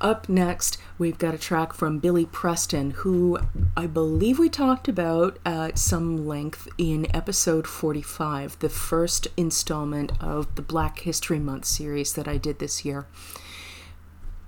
Up 0.00 0.28
next, 0.28 0.76
we've 0.98 1.18
got 1.18 1.34
a 1.34 1.38
track 1.38 1.72
from 1.72 2.00
Billy 2.00 2.26
Preston, 2.26 2.90
who 2.90 3.38
I 3.76 3.86
believe 3.86 4.40
we 4.40 4.48
talked 4.48 4.88
about 4.88 5.38
at 5.46 5.78
some 5.78 6.26
length 6.26 6.66
in 6.78 7.06
episode 7.14 7.68
45, 7.68 8.58
the 8.58 8.68
first 8.68 9.28
installment 9.36 10.10
of 10.20 10.52
the 10.56 10.62
Black 10.62 10.98
History 10.98 11.38
Month 11.38 11.66
series 11.66 12.14
that 12.14 12.26
I 12.26 12.36
did 12.36 12.58
this 12.58 12.84
year. 12.84 13.06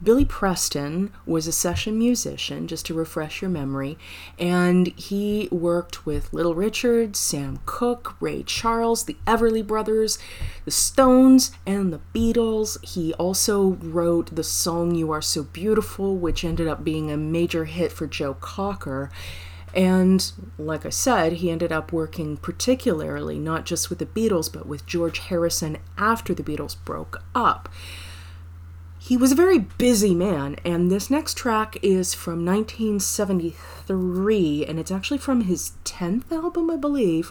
Billy 0.03 0.25
Preston 0.25 1.13
was 1.25 1.47
a 1.47 1.53
session 1.53 1.97
musician, 1.97 2.67
just 2.67 2.87
to 2.87 2.95
refresh 2.95 3.41
your 3.41 3.51
memory, 3.51 3.97
and 4.37 4.89
he 4.99 5.49
worked 5.53 6.05
with 6.05 6.33
Little 6.33 6.57
Richard, 6.57 7.15
Sam 7.15 7.61
Cooke, 7.67 8.17
Ray 8.19 8.43
Charles, 8.43 9.05
the 9.05 9.17
Everly 9.27 9.65
Brothers, 9.65 10.19
the 10.65 10.73
Stones, 10.73 11.53
and 11.65 11.93
the 11.93 12.01
Beatles. 12.13 12.85
He 12.85 13.15
also 13.15 13.79
wrote 13.81 14.35
the 14.35 14.43
song 14.43 14.95
You 14.97 15.13
Are 15.13 15.23
So 15.23 15.45
Beautiful, 15.45 16.17
which 16.17 16.45
ended 16.45 16.67
up 16.67 16.83
being 16.83 17.11
a 17.11 17.17
major 17.17 17.67
hit 17.67 17.93
for 17.93 18.09
Joe 18.09 18.35
Cocker. 18.35 19.09
And 19.75 20.33
like 20.59 20.85
I 20.85 20.91
said, 20.91 21.35
he 21.35 21.51
ended 21.51 21.71
up 21.73 21.93
working 21.93 22.37
particularly 22.37 23.39
not 23.39 23.65
just 23.65 23.89
with 23.89 24.01
the 24.01 24.07
Beatles, 24.07 24.53
but 24.53 24.67
with 24.67 24.85
George 24.85 25.19
Harrison 25.21 25.79
after 25.97 26.35
the 26.35 26.43
Beatles 26.43 26.77
broke 26.85 27.23
up 27.35 27.69
he 29.13 29.19
was 29.19 29.31
a 29.31 29.35
very 29.35 29.59
busy 29.59 30.15
man, 30.15 30.57
and 30.65 30.91
this 30.91 31.11
next 31.11 31.37
track 31.37 31.77
is 31.83 32.15
from 32.15 32.47
1973, 32.47 34.65
and 34.65 34.79
it's 34.79 34.91
actually 34.91 35.19
from 35.19 35.43
his 35.43 35.73
10th 35.85 36.33
album, 36.33 36.71
I 36.71 36.77
believe. 36.77 37.31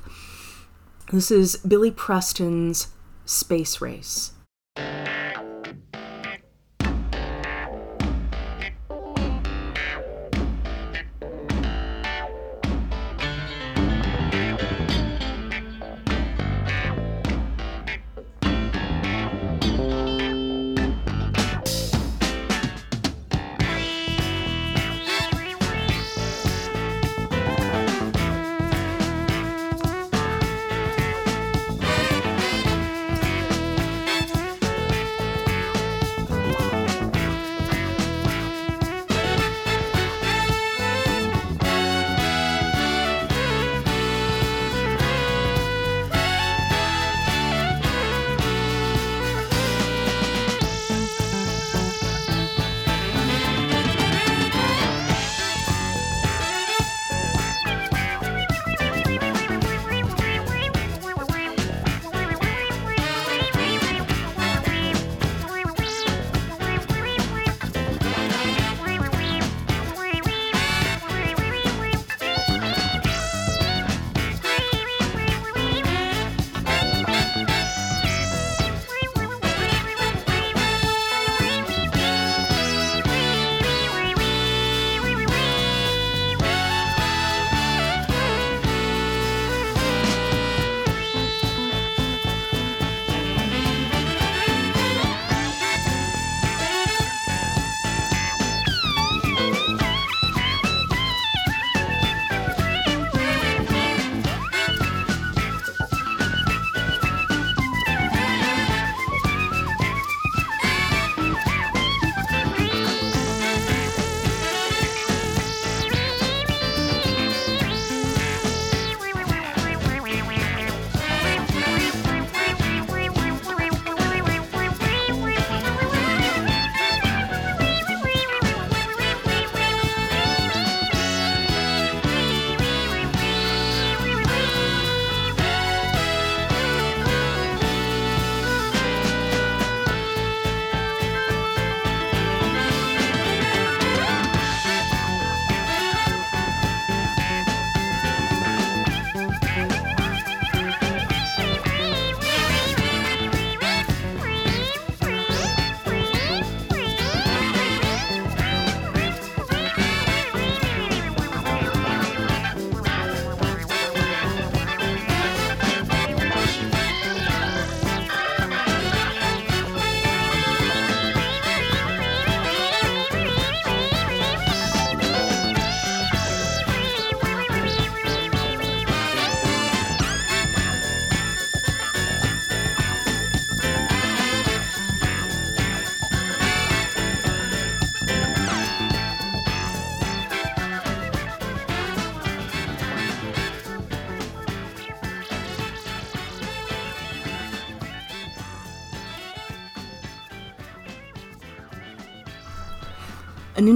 This 1.11 1.31
is 1.31 1.55
Billy 1.55 1.89
Preston's 1.89 2.89
Space 3.25 3.81
Race. 3.81 4.33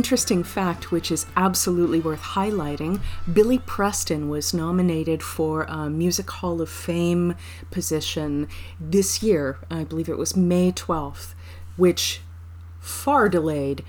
Interesting 0.06 0.44
fact, 0.44 0.92
which 0.92 1.10
is 1.10 1.26
absolutely 1.36 2.00
worth 2.00 2.22
highlighting 2.22 3.02
Billy 3.34 3.58
Preston 3.58 4.30
was 4.30 4.54
nominated 4.54 5.24
for 5.24 5.64
a 5.64 5.90
Music 5.90 6.30
Hall 6.30 6.62
of 6.62 6.70
Fame 6.70 7.34
position 7.72 8.48
this 8.80 9.24
year. 9.24 9.58
I 9.72 9.84
believe 9.84 10.08
it 10.08 10.20
was 10.20 10.36
May 10.36 10.72
12th, 10.72 11.34
which 11.76 12.22
far 12.80 13.30
delayed 13.30 13.84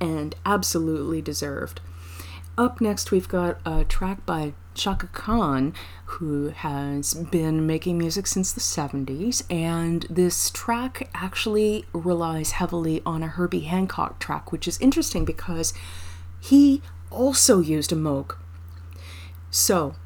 and 0.00 0.34
absolutely 0.46 1.20
deserved. 1.20 1.82
Up 2.56 2.80
next, 2.80 3.10
we've 3.10 3.28
got 3.28 3.60
a 3.66 3.84
track 3.84 4.24
by 4.24 4.54
Chaka 4.80 5.08
Khan, 5.08 5.74
who 6.06 6.48
has 6.48 7.12
been 7.12 7.66
making 7.66 7.98
music 7.98 8.26
since 8.26 8.50
the 8.50 8.62
70s, 8.62 9.42
and 9.50 10.06
this 10.08 10.48
track 10.48 11.10
actually 11.12 11.84
relies 11.92 12.52
heavily 12.52 13.02
on 13.04 13.22
a 13.22 13.26
Herbie 13.26 13.60
Hancock 13.60 14.18
track, 14.18 14.52
which 14.52 14.66
is 14.66 14.80
interesting 14.80 15.26
because 15.26 15.74
he 16.40 16.80
also 17.10 17.60
used 17.60 17.92
a 17.92 17.94
Moog. 17.94 18.36
So, 19.50 19.96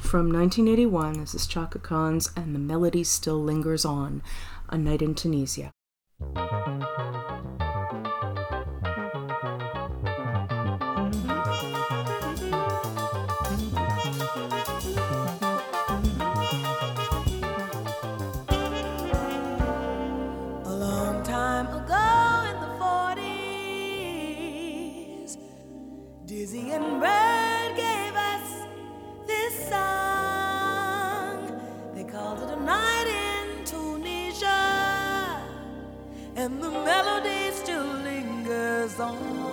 From 0.00 0.30
1981, 0.32 1.14
this 1.20 1.34
is 1.34 1.46
Chaka 1.48 1.80
Khan's 1.80 2.30
And 2.36 2.54
the 2.54 2.60
Melody 2.60 3.02
Still 3.02 3.42
Lingers 3.42 3.84
On, 3.84 4.22
A 4.68 4.78
Night 4.78 5.02
in 5.02 5.16
Tunisia. 5.16 5.72
Grew. 36.48 36.60
The 36.60 36.70
melody 36.70 37.50
still 37.50 37.84
lingers 38.04 39.00
and 39.00 39.45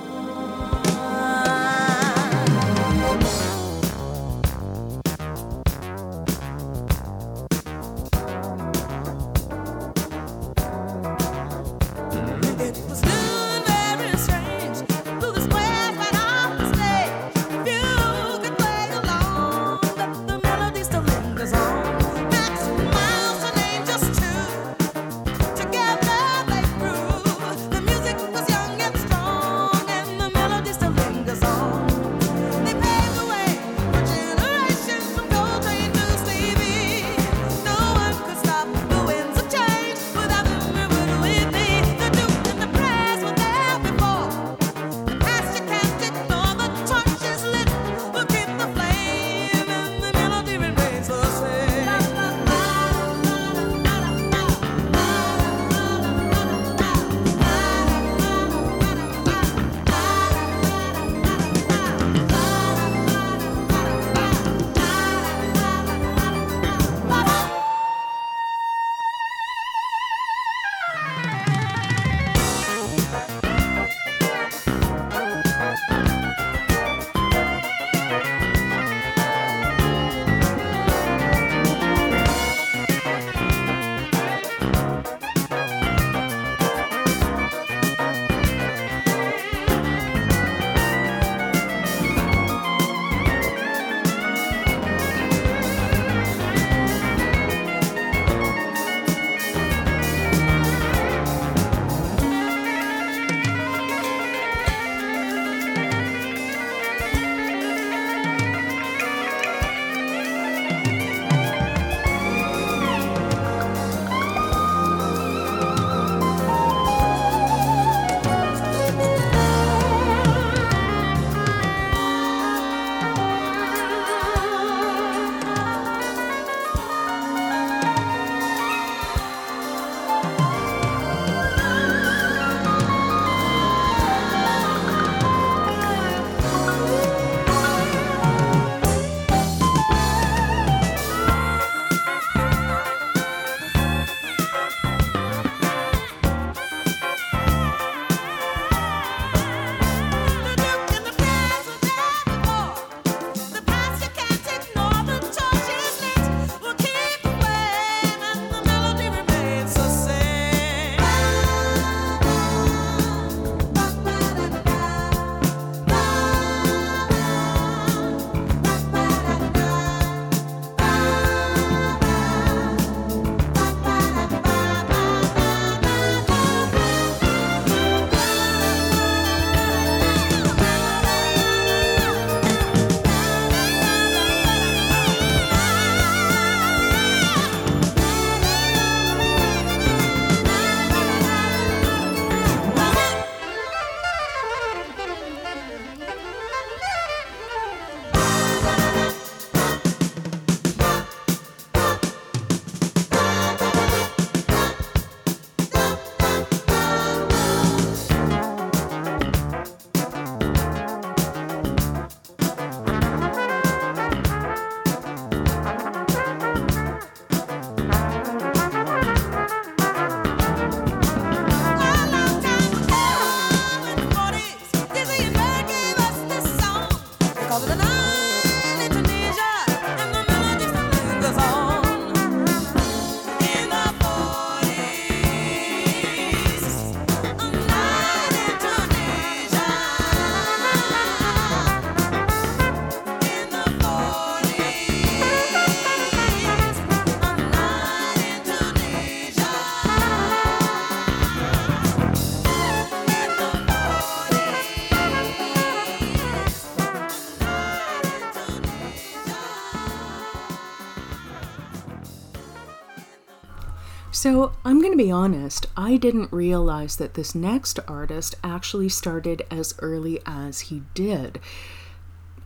So, 264.23 264.53
I'm 264.63 264.79
going 264.79 264.93
to 264.93 264.97
be 264.97 265.11
honest, 265.11 265.65
I 265.75 265.97
didn't 265.97 266.31
realize 266.31 266.95
that 266.95 267.15
this 267.15 267.35
next 267.35 267.77
artist 267.89 268.35
actually 268.41 268.87
started 268.87 269.45
as 269.51 269.75
early 269.79 270.21
as 270.25 270.61
he 270.61 270.83
did. 270.93 271.41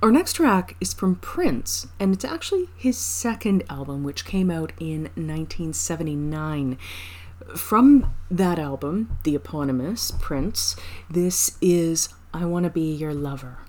Our 0.01 0.11
next 0.11 0.33
track 0.33 0.75
is 0.81 0.95
from 0.95 1.17
Prince, 1.17 1.85
and 1.99 2.15
it's 2.15 2.25
actually 2.25 2.69
his 2.75 2.97
second 2.97 3.61
album, 3.69 4.03
which 4.03 4.25
came 4.25 4.49
out 4.49 4.71
in 4.79 5.03
1979. 5.13 6.79
From 7.55 8.11
that 8.31 8.57
album, 8.57 9.19
the 9.21 9.35
eponymous 9.35 10.09
Prince, 10.19 10.75
this 11.11 11.59
is 11.61 12.09
I 12.33 12.45
Want 12.45 12.63
to 12.63 12.71
Be 12.71 12.91
Your 12.91 13.13
Lover. 13.13 13.59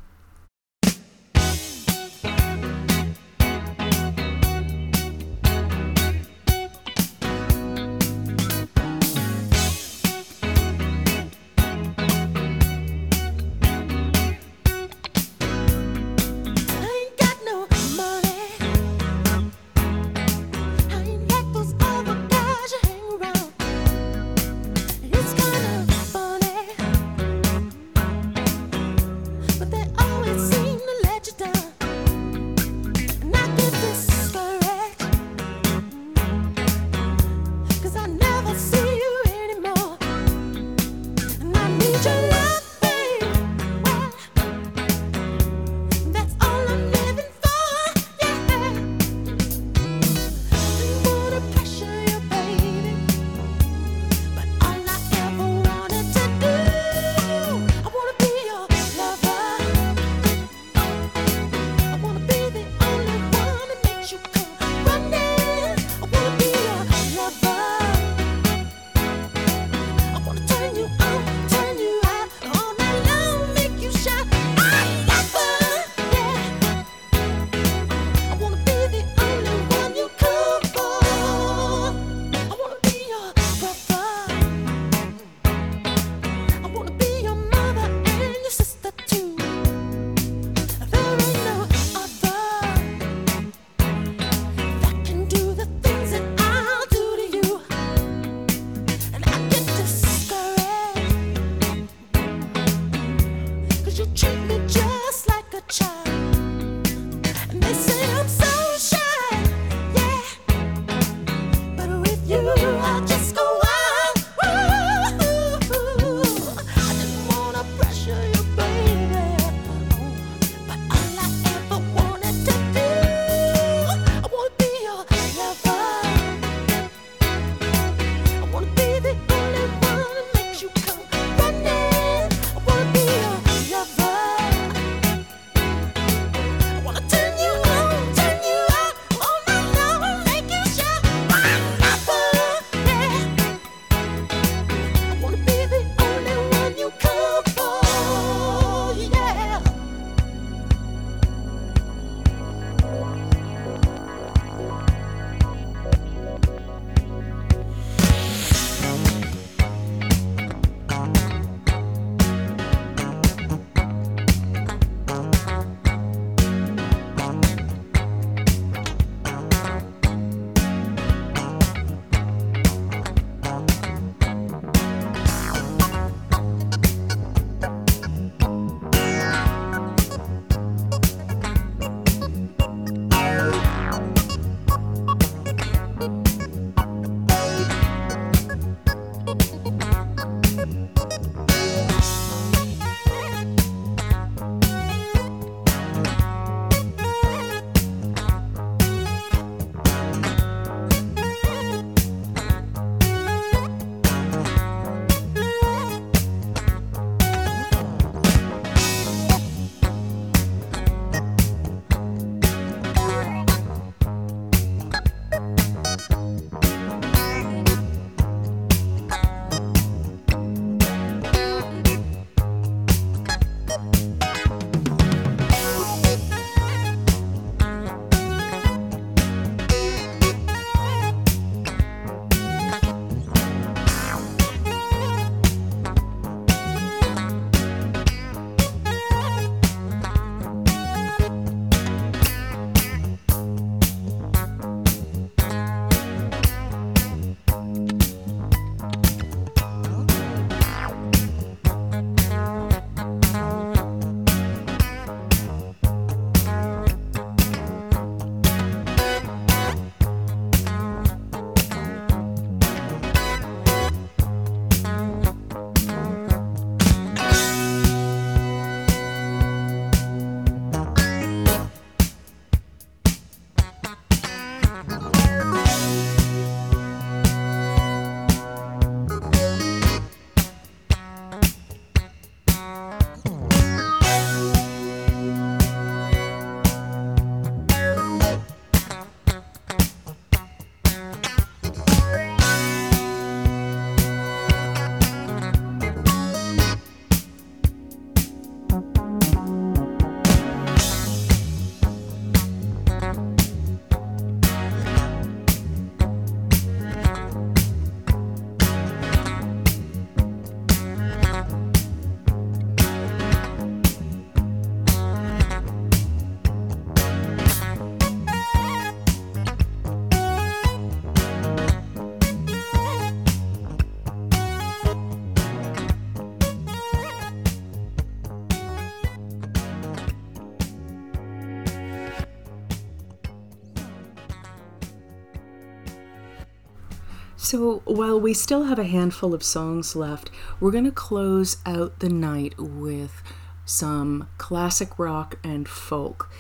So, 337.51 337.81
while 337.87 338.21
we 338.21 338.35
still 338.35 338.65
have 338.65 338.79
a 338.79 338.85
handful 338.85 339.33
of 339.33 339.43
songs 339.43 339.97
left, 339.97 340.31
we're 340.61 340.71
going 340.71 340.85
to 340.85 340.91
close 340.91 341.57
out 341.65 342.01
the 342.01 342.11
night 342.11 342.53
with 342.59 343.23
some 343.65 344.29
classic 344.37 344.99
rock 344.99 345.39
and 345.43 345.67
folk. 345.67 346.31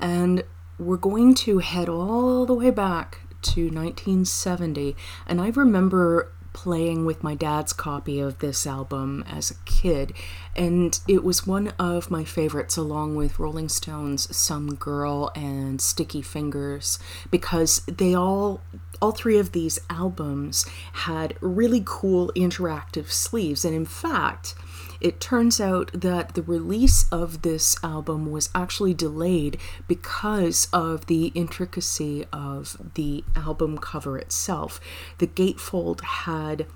And 0.00 0.42
we're 0.78 0.96
going 0.96 1.34
to 1.34 1.58
head 1.58 1.90
all 1.90 2.46
the 2.46 2.54
way 2.54 2.70
back 2.70 3.20
to 3.42 3.64
1970. 3.64 4.96
And 5.26 5.38
I 5.38 5.50
remember 5.50 6.32
playing 6.54 7.04
with 7.04 7.22
my 7.22 7.34
dad's 7.34 7.74
copy 7.74 8.18
of 8.18 8.38
this 8.38 8.66
album 8.66 9.22
as 9.28 9.50
a 9.50 9.56
kid, 9.66 10.14
and 10.56 10.98
it 11.06 11.22
was 11.22 11.46
one 11.46 11.68
of 11.78 12.10
my 12.10 12.24
favorites, 12.24 12.78
along 12.78 13.16
with 13.16 13.38
Rolling 13.38 13.68
Stones' 13.68 14.34
Some 14.34 14.74
Girl 14.76 15.30
and 15.34 15.80
Sticky 15.82 16.22
Fingers, 16.22 16.98
because 17.30 17.82
they 17.86 18.14
all 18.14 18.62
all 19.02 19.12
three 19.12 19.38
of 19.38 19.52
these 19.52 19.78
albums 19.90 20.64
had 20.92 21.36
really 21.42 21.82
cool 21.84 22.32
interactive 22.34 23.10
sleeves 23.10 23.64
and 23.64 23.74
in 23.74 23.84
fact 23.84 24.54
it 25.04 25.20
turns 25.20 25.60
out 25.60 25.90
that 25.92 26.34
the 26.34 26.42
release 26.42 27.04
of 27.12 27.42
this 27.42 27.76
album 27.84 28.30
was 28.30 28.48
actually 28.54 28.94
delayed 28.94 29.58
because 29.86 30.66
of 30.72 31.04
the 31.06 31.26
intricacy 31.34 32.24
of 32.32 32.90
the 32.94 33.22
album 33.36 33.76
cover 33.76 34.16
itself. 34.16 34.80
The 35.18 35.26
gatefold 35.26 36.00
had 36.00 36.66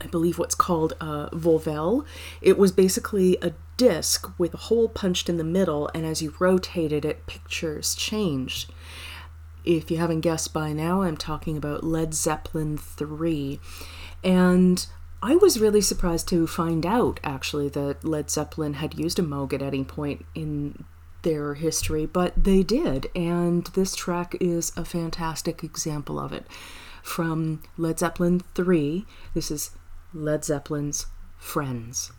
I 0.00 0.06
believe 0.06 0.38
what's 0.38 0.54
called 0.54 0.94
a 1.00 1.28
volvelle. 1.32 2.06
It 2.40 2.56
was 2.56 2.72
basically 2.72 3.36
a 3.42 3.52
disc 3.76 4.28
with 4.38 4.54
a 4.54 4.58
hole 4.58 4.88
punched 4.88 5.28
in 5.28 5.36
the 5.36 5.44
middle, 5.44 5.90
and 5.94 6.04
as 6.04 6.22
you 6.22 6.34
rotated 6.38 7.04
it, 7.04 7.26
pictures 7.26 7.94
changed. 7.94 8.72
If 9.64 9.90
you 9.90 9.98
haven't 9.98 10.20
guessed 10.20 10.52
by 10.52 10.72
now, 10.72 11.02
I'm 11.02 11.16
talking 11.16 11.56
about 11.56 11.84
Led 11.84 12.12
Zeppelin 12.12 12.76
3. 12.76 13.60
And 14.22 14.86
I 15.26 15.36
was 15.36 15.58
really 15.58 15.80
surprised 15.80 16.28
to 16.28 16.46
find 16.46 16.84
out, 16.84 17.18
actually, 17.24 17.70
that 17.70 18.04
Led 18.04 18.30
Zeppelin 18.30 18.74
had 18.74 18.98
used 18.98 19.18
a 19.18 19.22
Moog 19.22 19.54
at 19.54 19.62
any 19.62 19.82
point 19.82 20.26
in 20.34 20.84
their 21.22 21.54
history, 21.54 22.04
but 22.04 22.34
they 22.36 22.62
did, 22.62 23.06
and 23.16 23.64
this 23.68 23.96
track 23.96 24.36
is 24.38 24.70
a 24.76 24.84
fantastic 24.84 25.64
example 25.64 26.20
of 26.20 26.34
it. 26.34 26.46
From 27.02 27.62
Led 27.78 28.00
Zeppelin 28.00 28.40
3, 28.54 29.06
this 29.32 29.50
is 29.50 29.70
Led 30.12 30.44
Zeppelin's 30.44 31.06
Friends. 31.38 32.12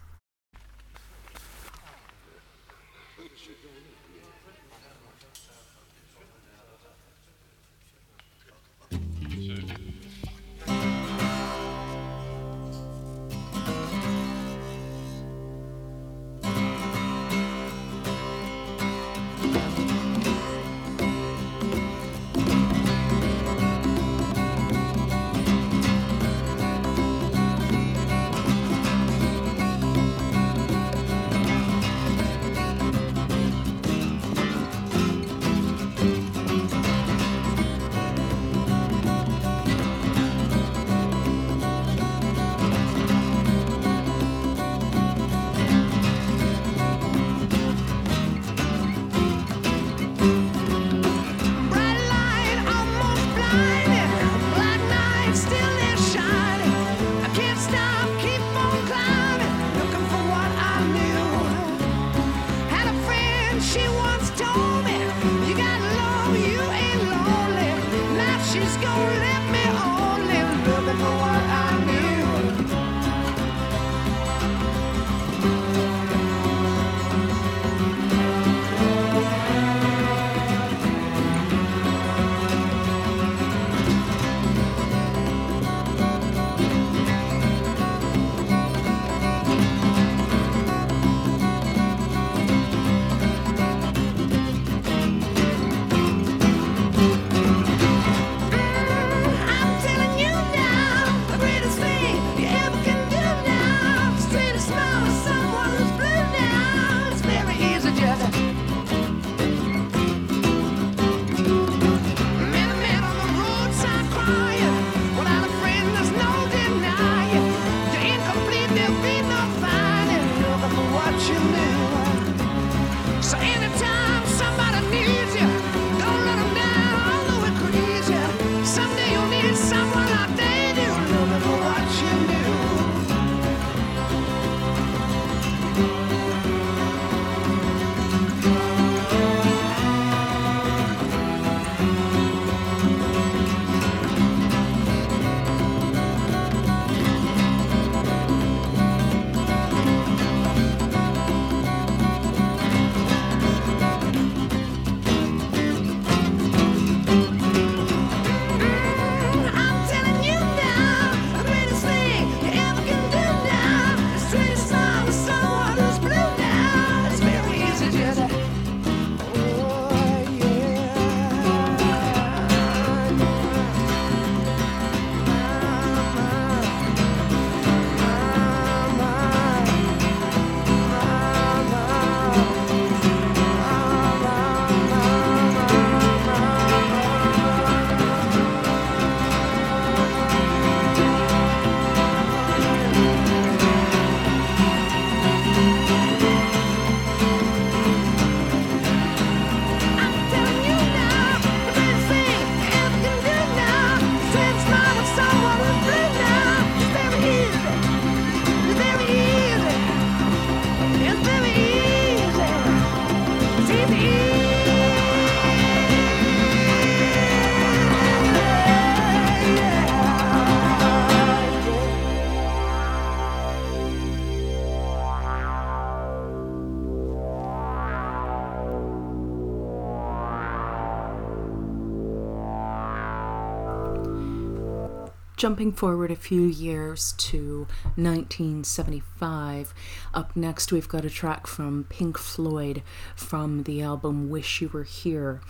Jumping 235.46 235.72
forward 235.72 236.10
a 236.10 236.16
few 236.16 236.42
years 236.42 237.14
to 237.20 237.68
1975, 237.98 239.76
up 240.12 240.36
next 240.36 240.72
we've 240.72 240.90
got 240.90 241.06
a 241.06 241.10
track 241.12 241.46
from 241.46 241.84
Pink 241.88 242.18
Floyd 242.18 242.82
from 243.16 243.62
the 243.62 243.80
album 243.80 244.28
Wish 244.28 244.60
You 244.60 244.70
Were 244.70 244.86
Here. 244.86 245.42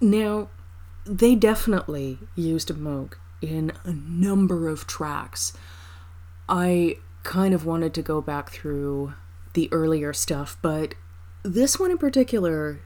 Now, 0.00 0.48
they 1.04 1.34
definitely 1.34 2.20
used 2.34 2.70
Moog 2.70 3.16
in 3.42 3.70
a 3.84 3.92
number 3.92 4.66
of 4.66 4.86
tracks. 4.86 5.52
I 6.48 6.96
kind 7.22 7.52
of 7.52 7.66
wanted 7.66 7.92
to 7.92 8.02
go 8.02 8.22
back 8.22 8.48
through 8.48 9.12
the 9.52 9.68
earlier 9.72 10.14
stuff, 10.14 10.56
but 10.62 10.94
this 11.42 11.78
one 11.78 11.90
in 11.90 11.98
particular, 11.98 12.80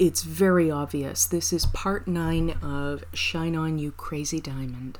it's 0.00 0.24
very 0.24 0.72
obvious. 0.72 1.24
This 1.24 1.52
is 1.52 1.66
part 1.66 2.08
nine 2.08 2.50
of 2.60 3.04
Shine 3.14 3.54
On 3.54 3.78
You 3.78 3.92
Crazy 3.92 4.40
Diamond. 4.40 4.98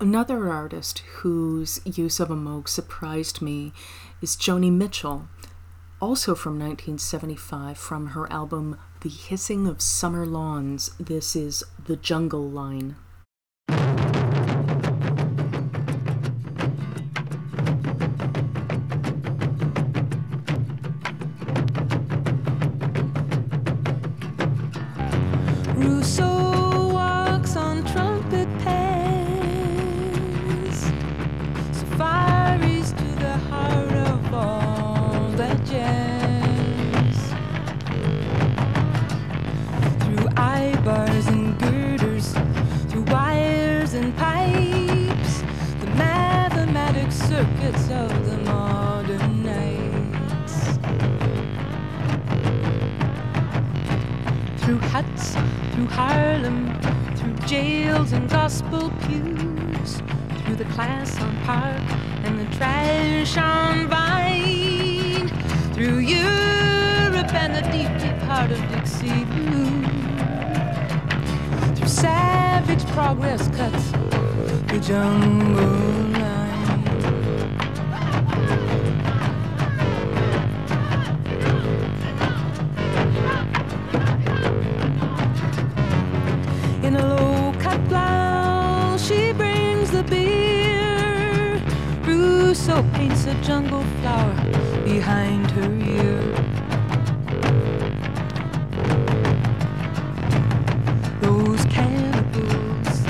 Another 0.00 0.48
artist 0.48 1.00
whose 1.16 1.78
use 1.84 2.20
of 2.20 2.30
a 2.30 2.34
Moog 2.34 2.68
surprised 2.68 3.42
me 3.42 3.74
is 4.22 4.34
Joni 4.34 4.72
Mitchell, 4.72 5.28
also 6.00 6.34
from 6.34 6.54
1975, 6.54 7.76
from 7.76 8.06
her 8.06 8.26
album 8.32 8.78
The 9.02 9.10
Hissing 9.10 9.66
of 9.66 9.82
Summer 9.82 10.24
Lawns. 10.24 10.92
This 10.98 11.36
is 11.36 11.62
The 11.84 11.96
Jungle 11.96 12.48
Line. 12.48 12.96
Paints 92.94 93.26
a 93.26 93.34
jungle 93.42 93.84
flower 94.00 94.34
behind 94.84 95.50
her 95.52 95.70
ear. 95.96 96.20
Those 101.20 101.64
cannibals 101.66 103.04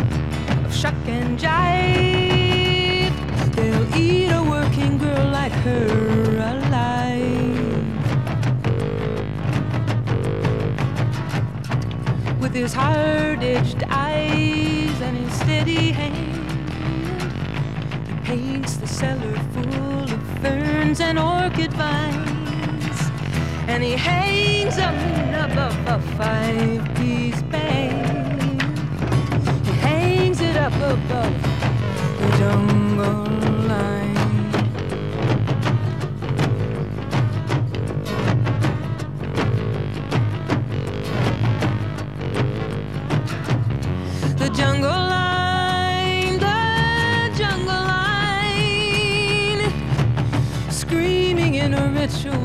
of 0.64 0.74
shuck 0.74 0.94
and 1.06 1.38
jive, 1.38 3.14
they'll 3.54 3.96
eat 3.96 4.30
a 4.30 4.42
working 4.42 4.98
girl 4.98 5.26
like 5.30 5.52
her 5.52 5.86
alive. 6.52 7.60
With 12.40 12.54
his 12.54 12.72
hard-edged 12.72 13.84
eyes 13.88 14.49
ferns 20.90 21.00
and 21.00 21.18
orchid 21.20 21.72
vines, 21.74 23.10
and 23.68 23.80
he 23.82 23.92
hangs 23.92 24.74
them 24.74 24.94
above 25.50 25.76
a 25.86 26.00
five-piece 26.16 27.42
band. 27.42 28.62
He 29.66 29.72
hangs 29.72 30.40
it 30.40 30.56
up 30.56 30.74
above 30.74 31.39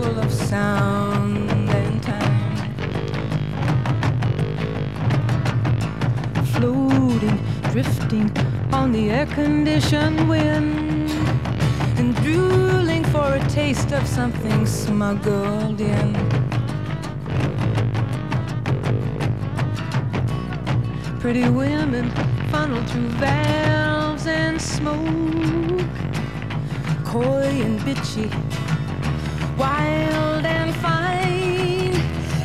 ritual 0.06 0.24
of 0.24 0.32
sound 0.32 1.50
and 1.70 2.04
time. 2.04 2.66
Floating, 6.54 7.40
drifting 7.72 8.32
on 8.74 8.92
the 8.92 9.10
air 9.10 9.26
conditioned 9.26 10.30
wind, 10.30 11.10
and 11.98 12.16
drooling 12.18 13.04
for 13.06 13.36
a 13.36 13.50
taste 13.50 13.92
of 13.92 14.08
something 14.08 14.66
smuggled 14.66 15.82
in. 15.82 16.14
Pretty 21.20 21.50
women 21.50 22.12
funneled 22.52 22.88
through 22.90 23.10
valves 23.18 24.28
and 24.28 24.62
smoke, 24.62 25.90
coy 27.04 27.50
and 27.64 27.80
bitchy, 27.80 28.30
wild 29.58 30.46
and 30.46 30.76
fine, 30.78 31.96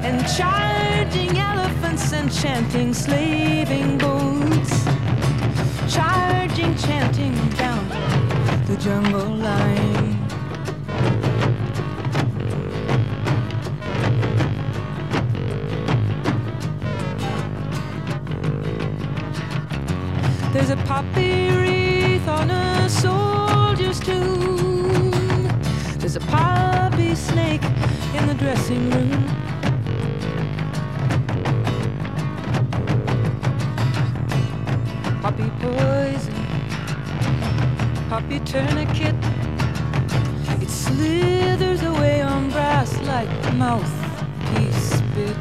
and 0.04 0.26
charging 0.36 1.36
elephants 1.38 2.12
and 2.12 2.32
chanting 2.32 2.94
slaving 2.94 3.98
boats, 3.98 4.84
charging, 5.92 6.74
chanting 6.76 7.34
down 7.50 7.88
the 8.66 8.76
jungle 8.76 9.34
line. 9.36 10.16
There's 20.52 20.70
a 20.70 20.76
poppy 20.76 21.50
wreath 21.50 22.28
on 22.28 22.50
a 22.50 22.88
soldier's 22.88 24.00
tomb. 24.00 25.10
There's 25.98 26.16
a 26.16 26.20
snake 27.14 27.62
in 28.14 28.26
the 28.26 28.34
dressing 28.34 28.90
room. 28.90 29.24
Poppy 35.22 35.50
poison, 35.60 36.34
poppy 38.08 38.40
tourniquet. 38.40 39.14
It 40.62 40.70
slithers 40.70 41.82
away 41.82 42.22
on 42.22 42.50
brass 42.50 42.98
like 43.02 43.30
mouthpiece 43.54 44.98
spit. 44.98 45.36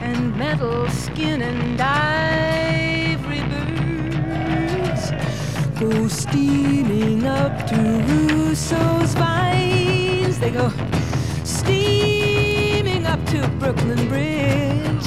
and 0.00 0.36
metal 0.36 0.88
skin 0.90 1.42
and 1.42 1.80
ivory 1.80 3.40
birds 3.48 5.10
go 5.80 6.08
steaming 6.08 6.83
to 13.34 13.48
Brooklyn 13.58 14.08
Bridge, 14.08 15.06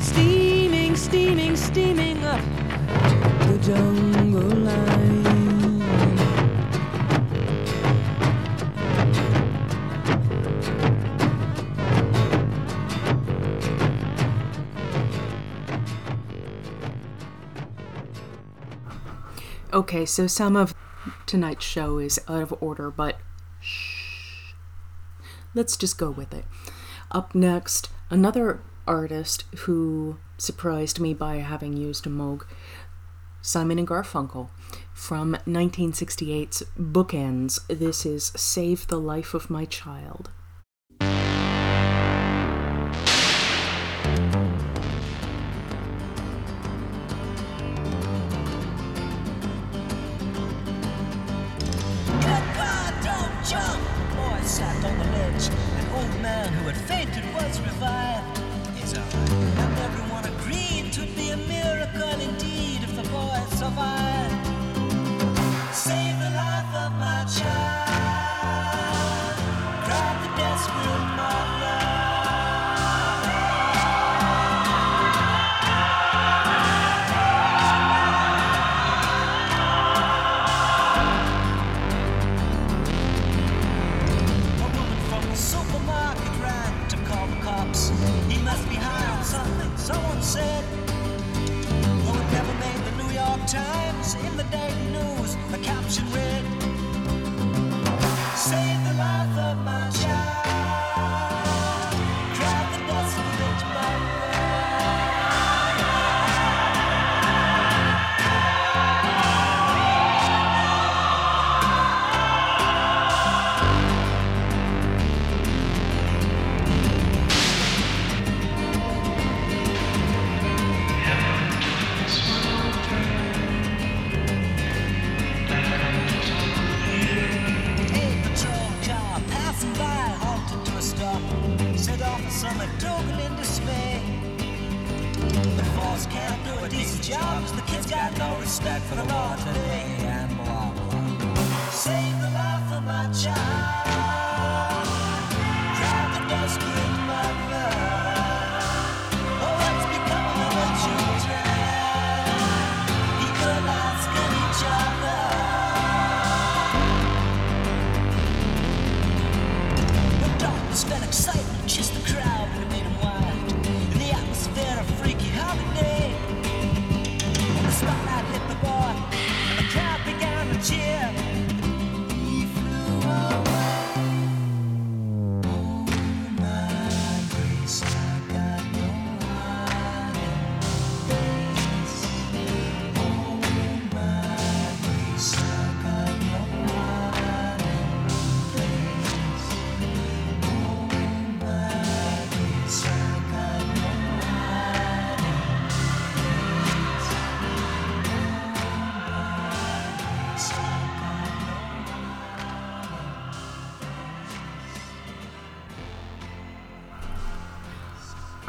steaming, 0.00 0.96
steaming, 0.96 1.54
steaming 1.54 2.24
up 2.24 2.40
the 3.46 3.58
jungle 3.62 4.42
line. 4.42 5.22
Okay, 19.72 20.04
so 20.04 20.26
some 20.26 20.56
of 20.56 20.74
tonight's 21.26 21.64
show 21.64 21.98
is 21.98 22.18
out 22.26 22.42
of 22.42 22.54
order, 22.60 22.90
but. 22.90 23.18
Let's 25.54 25.76
just 25.76 25.98
go 25.98 26.10
with 26.10 26.32
it. 26.32 26.46
Up 27.12 27.34
next, 27.34 27.90
another 28.08 28.62
artist 28.86 29.44
who 29.66 30.16
surprised 30.38 30.98
me 30.98 31.12
by 31.12 31.36
having 31.36 31.76
used 31.76 32.06
a 32.06 32.08
Moog, 32.08 32.46
Simon 33.42 33.78
and 33.78 33.86
Garfunkel, 33.86 34.48
from 34.94 35.36
1968's 35.46 36.62
Bookends. 36.78 37.60
This 37.68 38.06
is 38.06 38.32
Save 38.34 38.86
the 38.86 38.98
Life 38.98 39.34
of 39.34 39.50
My 39.50 39.66
Child. 39.66 40.30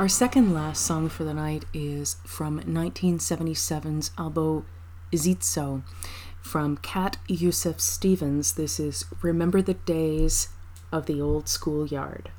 Our 0.04 0.10
second 0.10 0.54
last 0.54 0.86
song 0.86 1.08
for 1.08 1.24
the 1.24 1.34
night 1.34 1.64
is 1.74 2.18
from 2.26 2.60
1977's 2.60 4.12
*Albo 4.18 4.66
Izitso 5.14 5.84
from 6.42 6.76
Cat 6.76 7.16
Yusuf 7.30 7.80
Stevens. 7.80 8.56
This 8.56 8.82
is 8.82 9.06
Remember 9.22 9.62
the 9.62 9.76
Days 9.76 10.50
of 10.92 11.06
the 11.06 11.22
Old 11.22 11.48
Schoolyard. 11.48 12.32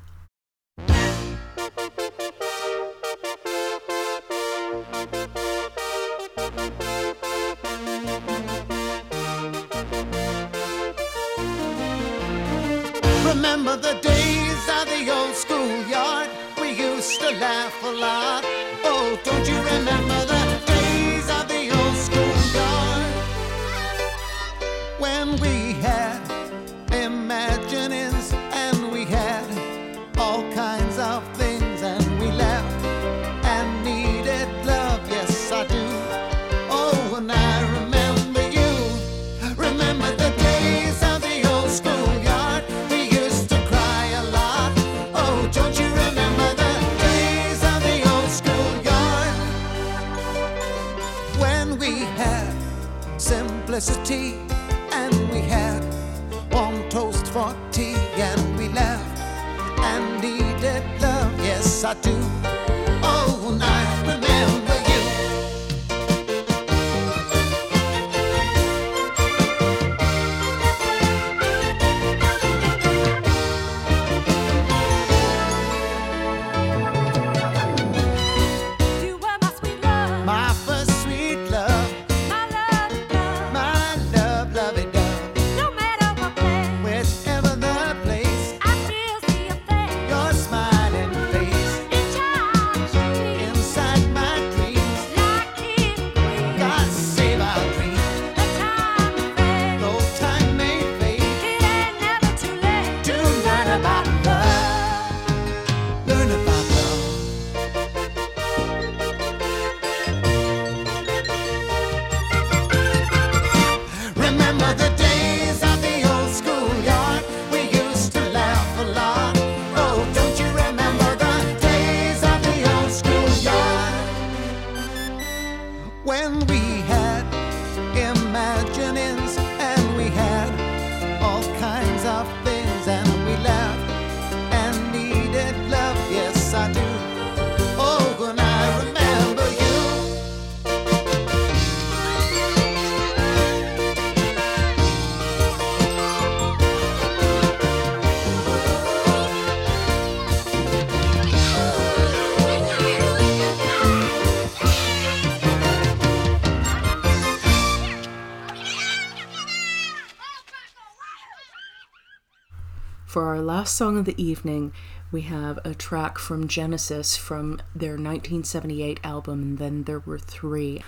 for 163.25 163.33
our 163.33 163.41
last 163.41 163.75
song 163.75 163.97
of 163.97 164.05
the 164.05 164.23
evening, 164.23 164.71
we 165.11 165.21
have 165.21 165.57
a 165.65 165.73
track 165.73 166.19
from 166.19 166.47
Genesis 166.47 167.17
from 167.17 167.59
their 167.75 167.93
1978 167.93 168.99
album, 169.03 169.41
and 169.41 169.57
then 169.57 169.81
there 169.85 170.01
were 170.01 170.19
three. 170.19 170.83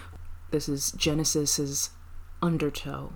This 0.52 0.70
is 0.70 0.92
Genesis's 0.92 1.90
Undertow. 2.40 3.14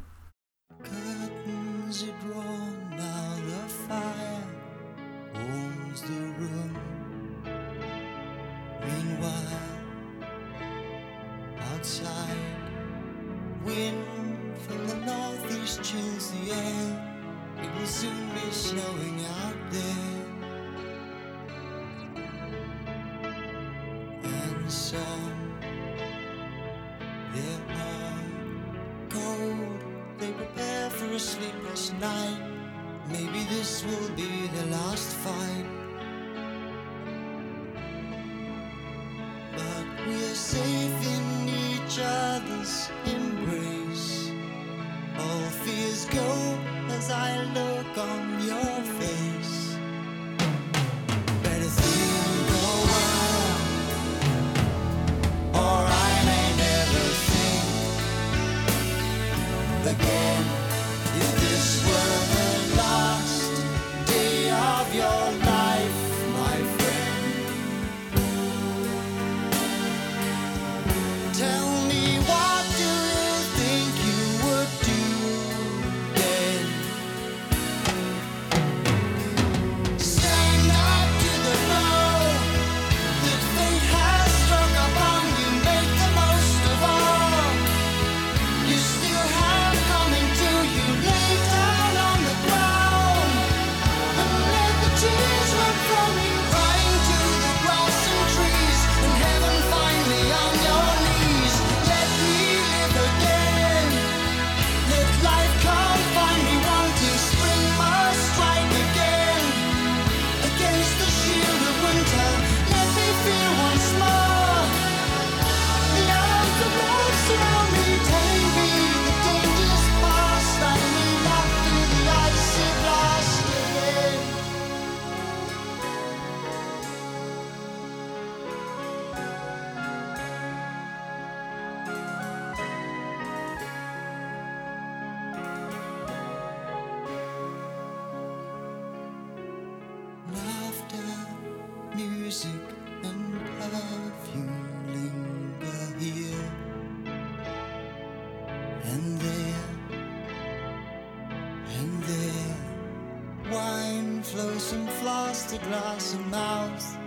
Glass 155.57 156.13
and 156.13 156.31
mouth 156.31 156.97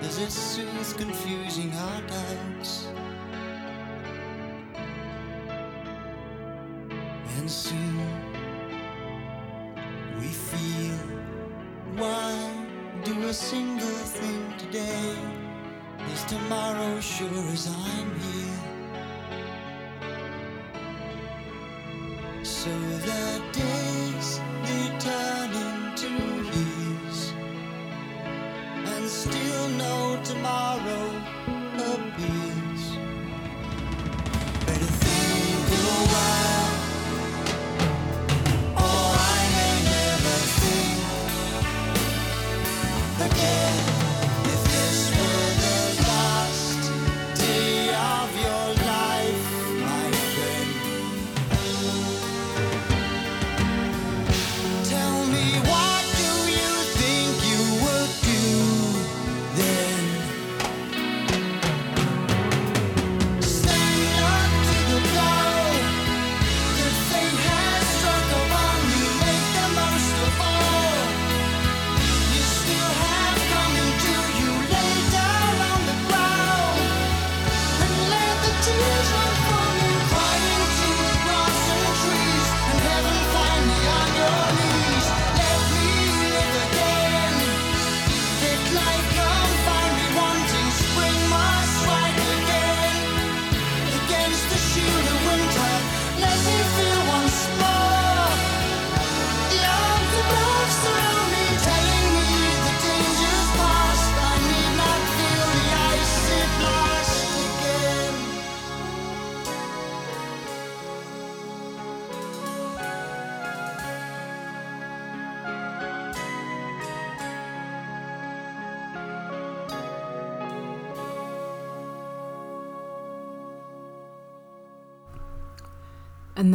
as 0.00 0.18
it 0.18 0.30
soothes 0.30 0.92
confusing 0.94 1.72
our 1.74 2.00
doubts. 2.02 2.41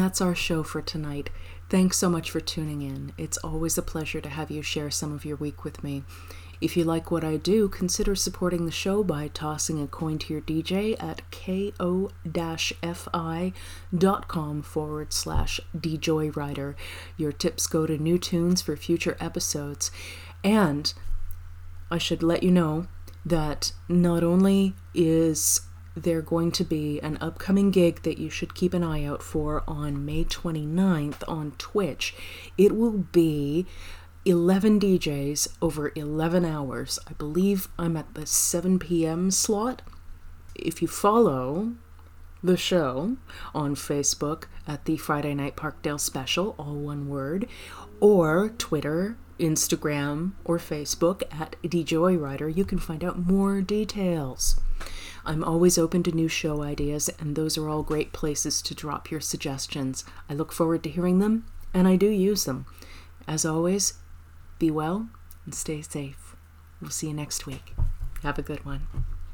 That's 0.08 0.22
our 0.22 0.34
show 0.34 0.64
for 0.64 0.82
tonight. 0.82 1.30
Thanks 1.68 1.98
so 1.98 2.10
much 2.10 2.32
for 2.32 2.40
tuning 2.40 2.82
in. 2.82 3.12
It's 3.18 3.36
always 3.40 3.78
a 3.78 3.82
pleasure 3.82 4.22
to 4.22 4.30
have 4.30 4.50
you 4.50 4.62
share 4.62 4.90
some 4.90 5.12
of 5.12 5.26
your 5.26 5.36
week 5.36 5.66
with 5.66 5.84
me. 5.84 6.06
If 6.62 6.78
you 6.78 6.86
like 6.86 7.12
what 7.12 7.26
I 7.26 7.36
do, 7.36 7.68
consider 7.68 8.16
supporting 8.16 8.64
the 8.64 8.72
show 8.72 9.04
by 9.04 9.28
tossing 9.28 9.82
a 9.82 9.86
coin 9.88 10.18
to 10.20 10.32
your 10.32 10.42
DJ 10.42 10.96
at 11.04 11.30
ko-fi.com 11.30 12.22
forward 14.62 15.12
slash 15.12 15.60
djoyrider. 15.76 16.76
Your 17.18 17.34
tips 17.34 17.68
go 17.68 17.86
to 17.86 17.98
new 17.98 18.18
tunes 18.18 18.62
for 18.62 18.78
future 18.78 19.18
episodes. 19.20 19.92
And 20.42 20.94
I 21.92 21.98
should 21.98 22.24
let 22.24 22.44
you 22.44 22.52
know 22.52 22.88
that 23.26 23.74
not 23.90 24.24
only 24.24 24.74
is 24.94 25.67
there 25.98 26.22
going 26.22 26.52
to 26.54 26.64
be 26.64 27.00
an 27.02 27.18
upcoming 27.20 27.72
gig 27.72 28.04
that 28.04 28.18
you 28.18 28.30
should 28.30 28.56
keep 28.56 28.74
an 28.74 28.84
eye 28.84 29.04
out 29.04 29.22
for 29.22 29.64
on 29.68 30.06
May 30.06 30.24
29th 30.24 31.24
on 31.28 31.52
Twitch, 31.58 32.16
it 32.58 32.76
will 32.76 33.06
be 33.12 33.66
11 34.26 34.80
DJs 34.80 35.48
over 35.62 35.92
11 35.96 36.44
hours. 36.44 37.00
I 37.08 37.14
believe 37.14 37.70
I'm 37.80 37.96
at 37.96 38.14
the 38.14 38.26
7 38.26 38.78
p.m. 38.80 39.32
slot. 39.32 39.82
If 40.54 40.82
you 40.82 40.88
follow 40.88 41.74
the 42.44 42.58
show 42.58 43.18
on 43.54 43.76
Facebook 43.76 44.46
at 44.68 44.86
the 44.86 44.98
Friday 44.98 45.34
Night 45.34 45.56
Parkdale 45.56 46.00
Special, 46.00 46.56
all 46.60 46.76
one 46.76 47.08
word, 47.08 47.48
or 48.00 48.50
Twitter, 48.58 49.18
Instagram, 49.40 50.34
or 50.44 50.58
Facebook 50.58 51.24
at 51.32 51.56
DJoyrider, 51.64 52.54
you 52.56 52.66
can 52.66 52.80
find 52.80 53.04
out 53.04 53.18
more 53.18 53.62
details. 53.62 54.60
I'm 55.28 55.44
always 55.44 55.78
open 55.78 56.04
to 56.04 56.12
new 56.14 56.30
show 56.30 56.62
ideas, 56.62 57.10
and 57.20 57.36
those 57.36 57.58
are 57.58 57.68
all 57.68 57.84
great 57.84 58.14
places 58.14 58.62
to 58.62 58.74
drop 58.74 59.12
your 59.12 59.20
suggestions. 59.20 60.06
I 60.30 60.34
look 60.34 60.54
forward 60.54 60.84
to 60.84 60.90
hearing 60.90 61.20
them, 61.20 61.46
and 61.74 61.86
I 61.86 61.98
do 61.98 62.08
use 62.08 62.46
them. 62.46 62.66
As 63.28 63.46
always, 63.46 63.96
be 64.58 64.72
well 64.72 65.10
and 65.44 65.54
stay 65.54 65.82
safe. 65.82 66.38
We'll 66.80 66.92
see 66.92 67.08
you 67.08 67.14
next 67.14 67.46
week. 67.46 67.76
Have 68.24 68.40
a 68.40 68.42
good 68.42 68.64
one. 68.64 68.88